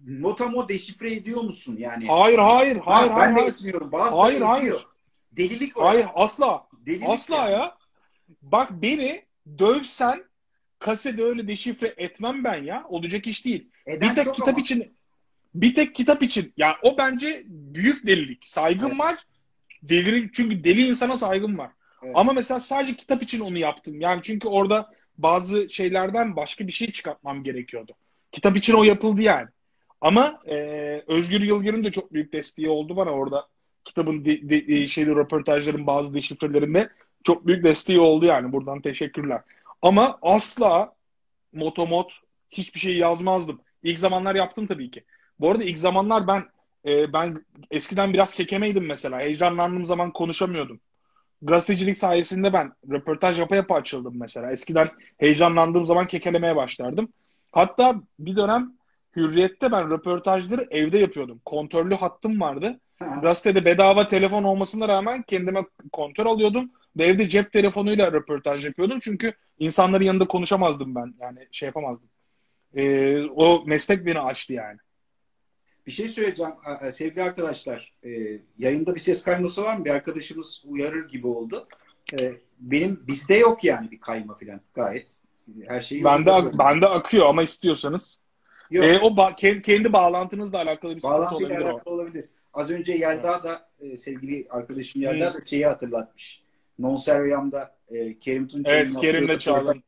[0.01, 2.07] Notamo deşifre ediyor musun yani?
[2.07, 3.53] hayır hayır hayır Ha, hayır ben de hayır.
[3.53, 3.93] etmiyorum.
[3.93, 4.49] Bazıları Hayır, ediyor.
[4.49, 4.87] hayır.
[5.33, 5.85] Delilik o.
[5.85, 6.67] Hayır asla.
[6.87, 7.53] Delilik Asla yani.
[7.53, 7.77] ya.
[8.43, 9.23] Bak beni
[9.59, 10.25] dövsen
[10.79, 12.85] kasede öyle deşifre etmem ben ya.
[12.89, 13.71] Olacak iş değil.
[13.87, 14.59] Eden Bir tek kitap ama.
[14.61, 14.97] için
[15.55, 18.49] bir tek kitap için ya o bence büyük delilik.
[18.49, 19.01] Saygım Evet.
[19.01, 19.27] var.
[19.83, 21.71] Delirin çünkü deli insana saygım var.
[22.15, 24.01] Ama mesela sadece kitap için onu yaptım.
[24.01, 27.93] Yani çünkü orada bazı şeylerden başka bir şey çıkartmam gerekiyordu.
[28.33, 29.49] Kitap için o yapıldı yani.
[30.01, 30.57] Ama e,
[31.07, 33.49] Özgür Yılgır'ın da çok büyük desteği oldu bana orada.
[33.85, 36.89] Kitabın de, de, de- şeyli röportajların bazı deşifrelerinde
[37.25, 38.53] çok büyük desteği oldu yani.
[38.53, 39.41] Buradan teşekkürler.
[39.83, 40.95] Ama asla
[41.53, 42.13] motomot
[42.51, 43.61] hiçbir şey yazmazdım.
[43.83, 45.05] İlk zamanlar yaptım tabii ki.
[45.41, 46.45] Bu arada ilk zamanlar ben
[46.87, 49.21] e, ben eskiden biraz kekemeydim mesela.
[49.21, 50.81] Heyecanlandığım zaman konuşamıyordum.
[51.45, 54.53] Gazetecilik sayesinde ben röportaj yapa yapa açıldım mesela.
[54.53, 57.09] Eskiden heyecanlandığım zaman kekelemeye başlardım.
[57.53, 58.73] Hatta bir dönem
[59.17, 61.41] Hürriyet'te ben röportajları evde yapıyordum.
[61.45, 62.81] Kontörlü hattım vardı.
[63.23, 66.71] Gazetede bedava telefon olmasına rağmen kendime kontör alıyordum.
[66.97, 68.99] Ve evde cep telefonuyla röportaj yapıyordum.
[69.01, 71.15] Çünkü insanların yanında konuşamazdım ben.
[71.21, 72.09] Yani şey yapamazdım.
[72.75, 74.79] Ee, o meslek beni açtı yani.
[75.87, 77.93] Bir şey söyleyeceğim e, sevgili arkadaşlar.
[78.05, 78.11] E,
[78.59, 79.85] yayında bir ses kayması var mı?
[79.85, 81.69] Bir arkadaşımız uyarır gibi oldu.
[82.21, 84.61] E, benim bizde yok yani bir kayma falan.
[84.75, 85.19] Gayet
[85.69, 86.59] her şey Bende, yolunda.
[86.59, 88.21] bende akıyor ama istiyorsanız.
[88.71, 88.85] Yok.
[88.85, 91.75] Ee, o ba- kendi, kendi bağlantınızla alakalı bir sıkıntı Bağlantıyla olabilir o.
[91.75, 92.25] alakalı olabilir.
[92.55, 96.43] Az önce Yelda da e, sevgili arkadaşım Yelda da şeyi hatırlatmış.
[96.79, 99.83] Non Serviam'da e, Kerim Tunçay'ın Evet, Kerim'le Çağlan.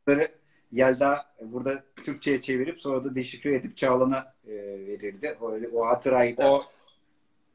[0.73, 4.53] Yelda burada Türkçe'ye çevirip sonra da deşifre edip Çağlan'a e,
[4.87, 5.37] verirdi.
[5.41, 6.63] O, öyle, o hatırayı da O,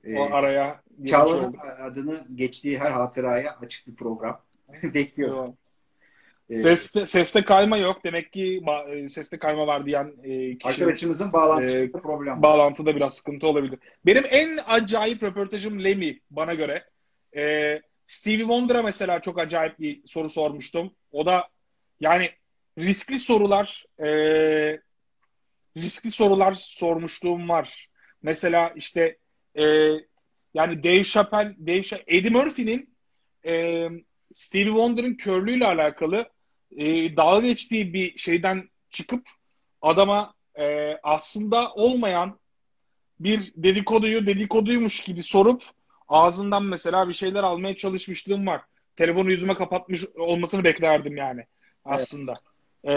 [0.03, 4.41] e, o araya Çağla'nın adını geçtiği her hatıraya açık bir program.
[4.83, 5.47] Bekliyoruz.
[5.47, 5.55] Yok.
[6.49, 8.03] Ee, Seste, seste kayma yok.
[8.03, 12.41] Demek ki e, seste kayma var diyen e, kişi arkadaşımızın bağlantısında Ee, problem var.
[12.41, 13.79] bağlantıda biraz sıkıntı olabilir.
[14.05, 16.85] Benim en acayip röportajım Lemmy bana göre.
[17.35, 20.91] Ee, Stevie Wonder'a mesela çok acayip bir soru sormuştum.
[21.11, 21.47] O da
[21.99, 22.29] yani
[22.77, 24.07] riskli sorular e,
[25.77, 27.89] riskli sorular sormuşluğum var.
[28.21, 29.17] Mesela işte
[29.55, 29.63] e,
[30.53, 32.95] yani Dave Chappelle, Dave Cha- Eddie Murphy'nin
[33.45, 33.87] e,
[34.33, 36.29] Stevie Wonder'ın körlüğüyle alakalı
[36.77, 39.29] e, dalga geçtiği bir şeyden çıkıp
[39.81, 42.39] adama e, aslında olmayan
[43.19, 45.63] bir dedikoduyu dedikoduymuş gibi sorup
[46.07, 48.61] ağzından mesela bir şeyler almaya çalışmışlığım var.
[48.95, 51.45] Telefonu yüzüme kapatmış olmasını beklerdim yani
[51.85, 52.33] aslında.
[52.87, 52.93] E,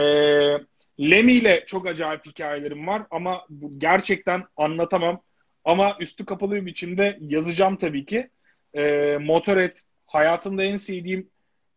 [1.00, 3.46] Lemmy ile çok acayip hikayelerim var ama
[3.78, 5.22] gerçekten anlatamam.
[5.64, 8.30] Ama üstü kapalı bir biçimde yazacağım tabii ki.
[8.74, 8.82] E,
[9.20, 9.74] Motorhead
[10.06, 11.30] hayatımda en sevdiğim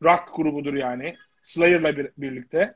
[0.03, 1.15] rock grubudur yani.
[1.41, 2.75] Slayer'la bir, birlikte.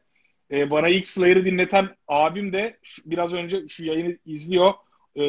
[0.52, 4.74] E, bana ilk Slayer'ı dinleten abim de şu- biraz önce şu yayını izliyor.
[5.20, 5.24] E,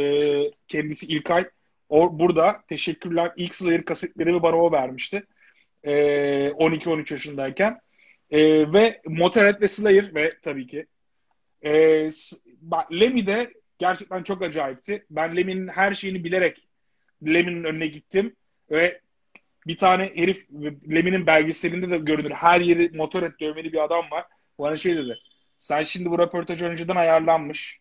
[0.69, 1.49] kendisi İlkay.
[1.89, 2.61] O, burada.
[2.69, 3.33] Teşekkürler.
[3.37, 5.23] İlk Slayer kasetlerimi bana o vermişti.
[5.85, 5.93] E,
[6.51, 7.81] 12-13 yaşındayken.
[8.33, 10.87] E, ve Motorhead ve Slayer ve tabii ki
[11.65, 12.09] e,
[12.61, 15.07] bak, Lemmy de gerçekten çok acayipti.
[15.11, 16.69] Ben Lemmy'nin her şeyini bilerek
[17.27, 18.37] Lemmy'nin önüne gittim
[18.71, 19.01] ve
[19.67, 20.47] bir tane herif
[20.91, 22.31] Lemmy'nin belgeselinde de görünür.
[22.31, 24.25] Her yeri Motorhead dövmeli bir adam var.
[24.59, 25.19] Bana şey dedi.
[25.59, 27.81] Sen şimdi bu röportaj önceden ayarlanmış.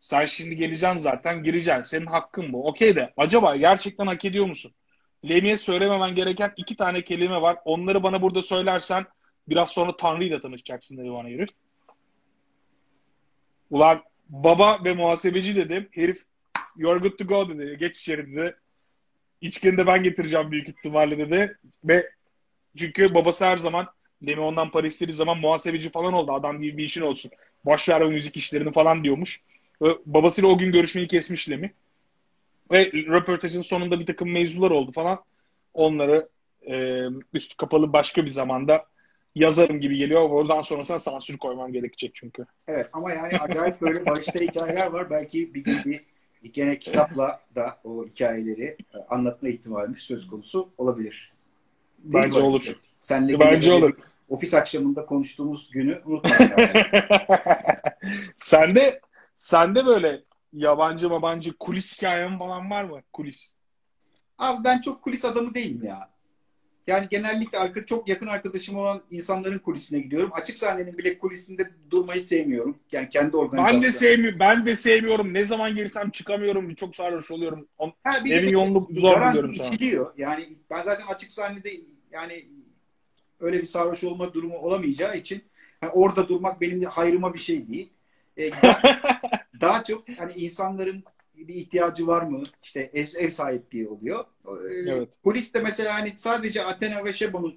[0.00, 1.82] Sen şimdi geleceksin zaten gireceksin.
[1.82, 2.66] Senin hakkın bu.
[2.66, 4.72] Okey de acaba gerçekten hak ediyor musun?
[5.28, 7.56] Lemmy'e söylememen gereken iki tane kelime var.
[7.64, 9.06] Onları bana burada söylersen
[9.48, 11.48] biraz sonra Tanrı ile tanışacaksın dedi bana herif.
[13.70, 15.88] Ulan baba ve muhasebeci dedim.
[15.90, 16.24] Herif
[16.76, 17.78] you're good to go dedi.
[17.78, 18.56] Geç içeri dedi.
[19.40, 21.58] İçkini de ben getireceğim büyük ihtimalle dedi.
[21.84, 22.10] Ve
[22.76, 23.88] çünkü babası her zaman
[24.26, 26.32] Lemmy ondan para istediği zaman muhasebeci falan oldu.
[26.32, 27.30] Adam gibi bir işin olsun.
[27.64, 29.40] Boş o müzik işlerini falan diyormuş.
[29.82, 31.70] Ve babasıyla o gün görüşmeyi kesmiş Lemmy.
[32.70, 35.24] Ve röportajın sonunda bir takım mevzular oldu falan.
[35.74, 36.28] Onları
[36.66, 37.02] e,
[37.34, 38.86] üstü kapalı başka bir zamanda
[39.34, 40.30] yazarım gibi geliyor.
[40.30, 42.46] Oradan sonrasına sansür koymam gerekecek çünkü.
[42.68, 45.10] Evet ama yani acayip böyle başta hikayeler var.
[45.10, 51.32] Belki bir gün bir gene kitapla da o hikayeleri e, anlatma ihtimalimiz söz konusu olabilir.
[51.98, 52.44] Değil Bence mi?
[52.44, 52.62] olur.
[53.00, 53.92] Senle Bence olur.
[54.28, 56.68] Ofis akşamında konuştuğumuz günü unutmayalım.
[58.36, 59.00] sende
[59.36, 60.22] sende böyle
[60.52, 63.02] yabancı mabancı kulis hikayen falan var mı?
[63.12, 63.54] Kulis.
[64.38, 66.13] Abi ben çok kulis adamı değilim ya.
[66.86, 70.30] Yani genellikle arka, çok yakın arkadaşım olan insanların kulisine gidiyorum.
[70.32, 72.78] Açık sahnenin bile kulisinde durmayı sevmiyorum.
[72.92, 73.82] Yani kendi organizasyonum.
[73.82, 74.38] Ben de sevmiyorum.
[74.40, 75.34] Ben de sevmiyorum.
[75.34, 76.74] Ne zaman girsem çıkamıyorum.
[76.74, 77.68] Çok sarhoş oluyorum.
[78.04, 80.12] Ha, bir Evin yolunu zor buluyorum sana.
[80.16, 81.70] Yani ben zaten açık sahnede
[82.12, 82.44] yani
[83.40, 85.44] öyle bir sarhoş olma durumu olamayacağı için
[85.80, 87.92] hani orada durmak benim hayrıma bir şey değil.
[88.36, 88.82] Ee, daha,
[89.60, 91.04] daha çok hani insanların
[91.36, 92.42] bir ihtiyacı var mı?
[92.62, 94.24] İşte ev, ev sahipliği oluyor.
[94.46, 94.50] Ee,
[94.90, 95.08] Evet.
[95.24, 97.56] Kulis de mesela hani sadece Athena ve Şebo'nun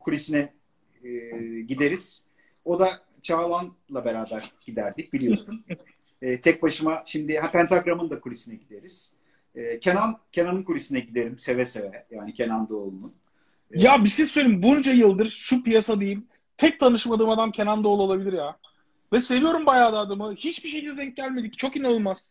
[0.00, 0.52] kulisine
[1.04, 1.10] e,
[1.60, 2.22] gideriz.
[2.64, 2.90] O da
[3.22, 5.64] Çağlan'la beraber giderdik biliyorsun.
[6.22, 9.12] E, tek başıma şimdi ha, Pentagram'ın da kulisine gideriz.
[9.54, 12.06] E, Kenan Kenan'ın kulisine giderim seve seve.
[12.10, 13.14] Yani Kenan Doğulu'nun.
[13.70, 14.62] E, Ya bir şey söyleyeyim.
[14.62, 16.26] Bunca yıldır şu piyasa diyeyim.
[16.56, 18.56] Tek tanışmadığım adam Kenan Doğulu olabilir ya.
[19.12, 20.34] Ve seviyorum bayağı da adamı.
[20.34, 21.58] Hiçbir şekilde denk gelmedik.
[21.58, 22.30] Çok inanılmaz.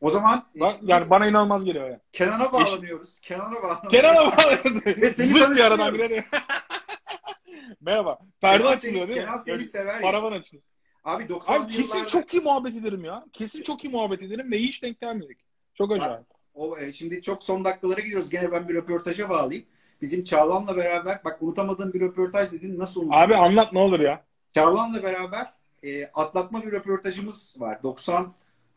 [0.00, 2.00] O zaman Bak, işte yani bana inanılmaz geliyor ya.
[2.12, 3.20] Kenan'a bağlanıyoruz.
[3.20, 3.90] Kenan'a bağlanıyoruz.
[3.90, 4.86] Kenan'a bağlanıyoruz.
[4.86, 6.24] Ve seni Zırt bir aradan girelim.
[7.80, 8.18] Merhaba.
[8.40, 9.24] Perde açılıyor değil mi?
[9.26, 10.00] Kenan seni Öyle sever ya.
[10.00, 10.64] Paravan açılıyor.
[11.04, 13.24] Abi 90 Abi kesin yıllarda çok iyi muhabbet ederim ya.
[13.32, 15.38] Kesin çok iyi muhabbet ederim ve hiç denk gelmedik.
[15.74, 16.26] Çok acayip.
[16.54, 18.30] o, e, şimdi çok son dakikalara giriyoruz.
[18.30, 19.66] Gene ben bir röportaja bağlayayım.
[20.02, 22.78] Bizim Çağlan'la beraber bak unutamadığım bir röportaj dedin.
[22.78, 23.16] Nasıl unuttun?
[23.16, 24.24] Abi anlat ne olur ya.
[24.52, 27.78] Çağlan'la beraber e, atlatma bir röportajımız var.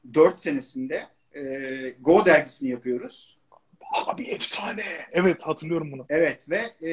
[0.05, 1.41] 94 senesinde e,
[1.99, 3.37] Go dergisini yapıyoruz.
[3.91, 4.83] Abi efsane.
[5.11, 6.05] Evet hatırlıyorum bunu.
[6.09, 6.91] Evet ve e,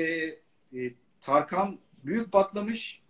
[0.80, 3.02] e, Tarkan büyük patlamış.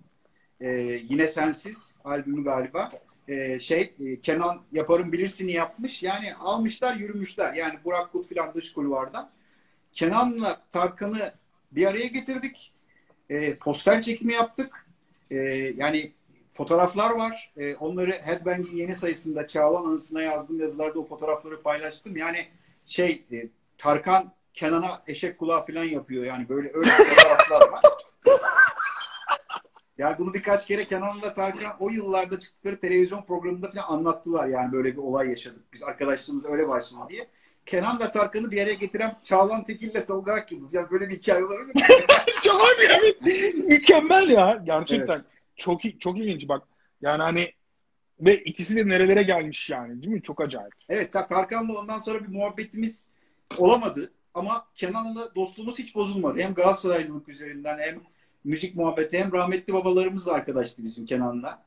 [0.60, 0.68] E,
[1.08, 2.90] yine sensiz albümü galiba.
[3.28, 6.02] E, şey e, Kenan yaparım bilirsini yapmış.
[6.02, 7.54] Yani almışlar yürümüşler.
[7.54, 9.30] Yani Burak Kut filan dış kulvardan.
[9.92, 11.34] Kenan'la Tarkan'ı
[11.72, 12.72] bir araya getirdik.
[13.30, 14.86] E, poster çekimi yaptık.
[15.30, 15.36] E,
[15.76, 16.12] yani
[16.58, 17.52] fotoğraflar var.
[17.56, 22.16] E, onları Headbang'in yeni sayısında Çağlan anısına yazdığım yazılarda o fotoğrafları paylaştım.
[22.16, 22.46] Yani
[22.86, 23.48] şey e,
[23.78, 26.24] Tarkan Kenan'a eşek kulağı falan yapıyor.
[26.24, 27.80] Yani böyle öyle fotoğraflar var.
[29.98, 34.48] Yani bunu birkaç kere Kenan'la Tarkan o yıllarda çıktıkları televizyon programında falan anlattılar.
[34.48, 35.72] Yani böyle bir olay yaşadık.
[35.72, 37.28] Biz arkadaşlığımız öyle başladı diye.
[37.66, 40.74] Kenan'la Tarkan'ı bir araya getiren Çağlan Tekin'le Tolga Akyıldız.
[40.74, 41.72] Yani böyle bir hikaye olabilir mi?
[42.42, 43.22] Çok abi evet.
[43.54, 44.62] Mükemmel ya.
[44.66, 45.24] Gerçekten.
[45.58, 46.62] Çok çok ilginç bak.
[47.00, 47.52] Yani hani
[48.20, 50.22] ve ikisi de nerelere gelmiş yani değil mi?
[50.22, 50.74] Çok acayip.
[50.88, 53.08] Evet Tarkan'la ondan sonra bir muhabbetimiz
[53.58, 54.12] olamadı.
[54.34, 56.40] Ama Kenan'la dostluğumuz hiç bozulmadı.
[56.40, 58.00] Hem Galatasaraylılık üzerinden hem
[58.44, 61.64] müzik muhabbeti hem rahmetli babalarımızla arkadaştı bizim Kenan'la.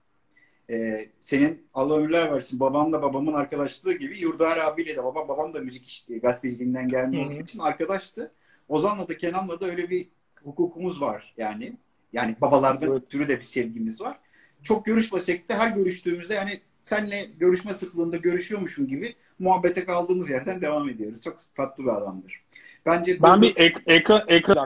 [0.70, 5.60] Ee, senin Allah ömürler versin babanla babamın arkadaşlığı gibi Yurdar abiyle de babam babam da
[5.60, 8.32] müzik gazeteciliğinden gelme olduğu için arkadaştı.
[8.70, 10.08] Ozan'la da Kenan'la da öyle bir
[10.44, 11.78] hukukumuz var yani.
[12.14, 13.10] Yani babalardan evet.
[13.10, 14.20] türü de bir sevgimiz var.
[14.64, 20.90] Çok görüşmesek de her görüştüğümüzde yani senle görüşme sıklığında görüşüyormuşum gibi muhabbete kaldığımız yerden devam
[20.90, 21.22] ediyoruz.
[21.22, 22.44] Çok tatlı bir adamdır.
[22.86, 24.66] Bence ben bir ek, ekran ekran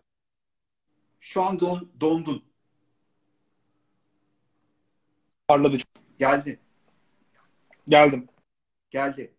[1.19, 2.43] şu an don, dondun.
[5.47, 5.77] Parladı.
[6.19, 6.59] Geldi.
[7.87, 8.27] Geldim.
[8.89, 9.33] Geldi.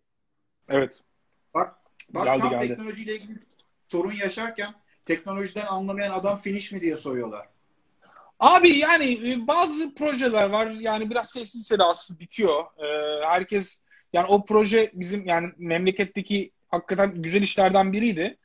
[0.69, 1.03] Evet.
[1.53, 1.75] Bak,
[2.09, 2.67] bak geldi, tam geldi.
[2.67, 3.39] teknolojiyle ilgili
[3.87, 4.73] sorun yaşarken
[5.05, 7.49] teknolojiden anlamayan adam finish mi diye soruyorlar.
[8.39, 12.65] Abi yani e, bazı projeler var yani biraz sessiz sedasız bitiyor.
[12.77, 13.83] Ee, herkes
[14.13, 18.37] yani o proje bizim yani memleketteki hakikaten güzel işlerden biriydi.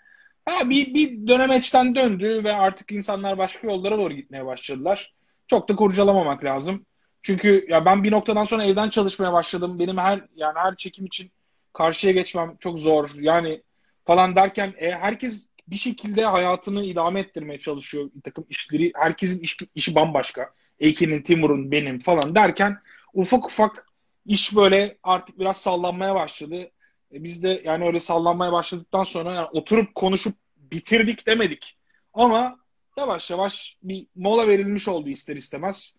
[0.44, 5.14] Ha, bir, bir dönemeçten döndü ve artık insanlar başka yollara doğru gitmeye başladılar.
[5.46, 6.86] Çok da kurcalamamak lazım.
[7.22, 9.78] Çünkü ya ben bir noktadan sonra evden çalışmaya başladım.
[9.78, 11.30] Benim her yani her çekim için
[11.72, 13.10] karşıya geçmem çok zor.
[13.14, 13.62] Yani
[14.04, 18.10] falan derken e, herkes bir şekilde hayatını idame ettirmeye çalışıyor.
[18.14, 20.54] Bir takım işleri, herkesin iş, işi bambaşka.
[20.80, 22.78] Ekin'in, Timur'un, benim falan derken
[23.14, 23.86] ufak ufak
[24.26, 26.70] iş böyle artık biraz sallanmaya başladı.
[27.12, 31.78] E, biz de yani öyle sallanmaya başladıktan sonra yani oturup konuşup bitirdik demedik.
[32.14, 32.58] Ama
[32.98, 35.96] yavaş yavaş bir mola verilmiş oldu ister istemez.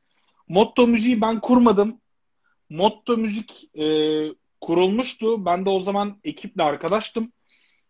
[0.47, 2.01] Motto müziği ben kurmadım.
[2.69, 3.85] Motto müzik e,
[4.61, 5.45] kurulmuştu.
[5.45, 7.31] Ben de o zaman ekiple arkadaştım.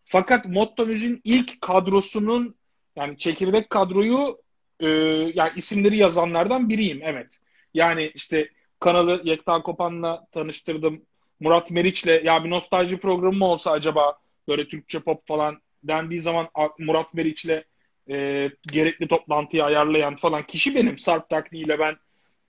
[0.06, 2.56] Fakat Motto Müziğin ilk kadrosunun
[2.95, 4.41] yani çekirdek kadroyu
[4.80, 4.88] e,
[5.34, 7.39] yani isimleri yazanlardan biriyim evet.
[7.74, 8.49] Yani işte
[8.80, 11.01] kanalı Yekta Kopan'la tanıştırdım.
[11.39, 16.49] Murat Meriç'le ya bir nostalji programı mı olsa acaba böyle Türkçe pop falan dendiği zaman
[16.80, 17.64] Murat Meriç'le
[18.10, 20.97] e, gerekli toplantıyı ayarlayan falan kişi benim.
[20.97, 21.95] Sarp Takni ile ben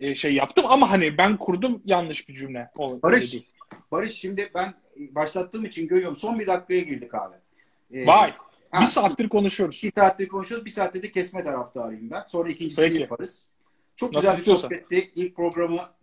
[0.01, 2.71] e, şey yaptım ama hani ben kurdum yanlış bir cümle.
[2.77, 3.35] O, Barış,
[3.93, 6.17] Barış şimdi ben başlattığım için görüyorum.
[6.17, 7.35] Son bir dakikaya girdik abi.
[7.93, 8.33] Ee, Vay.
[8.71, 9.81] Ha, bir saattir konuşuyoruz.
[9.85, 10.65] Bir saattir konuşuyoruz.
[10.67, 12.23] Bir saatte de kesme taraftarıyım ben.
[12.29, 13.01] Sonra ikincisini Peki.
[13.01, 13.47] yaparız.
[13.97, 14.69] Çok Nasıl güzel bir istiyorsan.
[14.69, 15.11] sohbetti.
[15.15, 15.95] İlk programa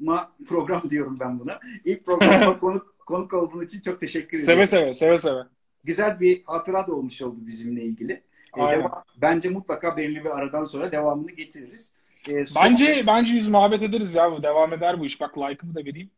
[0.47, 1.59] program diyorum ben buna.
[1.85, 4.45] İlk programa konuk, konuk olduğun için çok teşekkür ederim.
[4.53, 5.39] Seve seve seve seve.
[5.83, 8.13] Güzel bir hatıra da olmuş oldu bizimle ilgili.
[8.57, 8.79] Ee, Aynen.
[8.79, 11.91] devam- bence mutlaka belirli bir aradan sonra devamını getiririz.
[12.29, 15.21] Ee, son- Bence bence biz muhabbet ederiz ya bu devam eder bu iş.
[15.21, 16.09] Bak like'ımı da vereyim.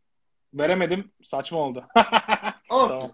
[0.54, 1.12] Veremedim.
[1.24, 1.86] Saçma oldu.
[2.70, 2.88] olsun.
[2.90, 3.12] Tamam.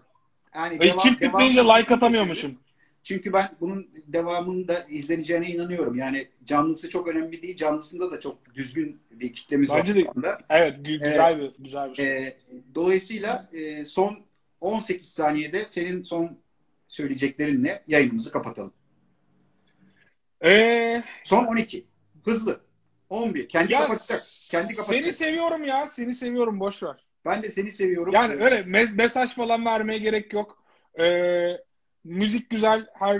[0.54, 2.58] Yani E, çift tıklayınca like atamıyormuşum.
[3.02, 5.94] Çünkü ben bunun devamında izleneceğine inanıyorum.
[5.94, 7.56] Yani canlısı çok önemli değil.
[7.56, 10.22] Canlısında da çok düzgün bir kitlemiz Bence var.
[10.22, 10.38] de-.
[10.50, 12.06] Evet gü- güzel bir güzel bir şey.
[12.06, 12.36] Ee,
[12.74, 14.18] dolayısıyla e, son
[14.60, 16.38] 18 saniyede senin son
[16.88, 18.72] söyleyeceklerinle yayınımızı kapatalım.
[20.44, 21.86] Ee, Son 12.
[22.24, 22.60] Hızlı.
[23.10, 23.48] 11.
[23.48, 24.20] Kendi ya kapatacak.
[24.50, 25.02] Kendi kapatacak.
[25.02, 25.88] seni seviyorum ya.
[25.88, 27.04] Seni seviyorum boş ver.
[27.24, 28.12] Ben de seni seviyorum.
[28.14, 30.64] Yani öyle mes- mesaj falan vermeye gerek yok.
[31.00, 31.56] Ee,
[32.04, 33.16] müzik güzel, her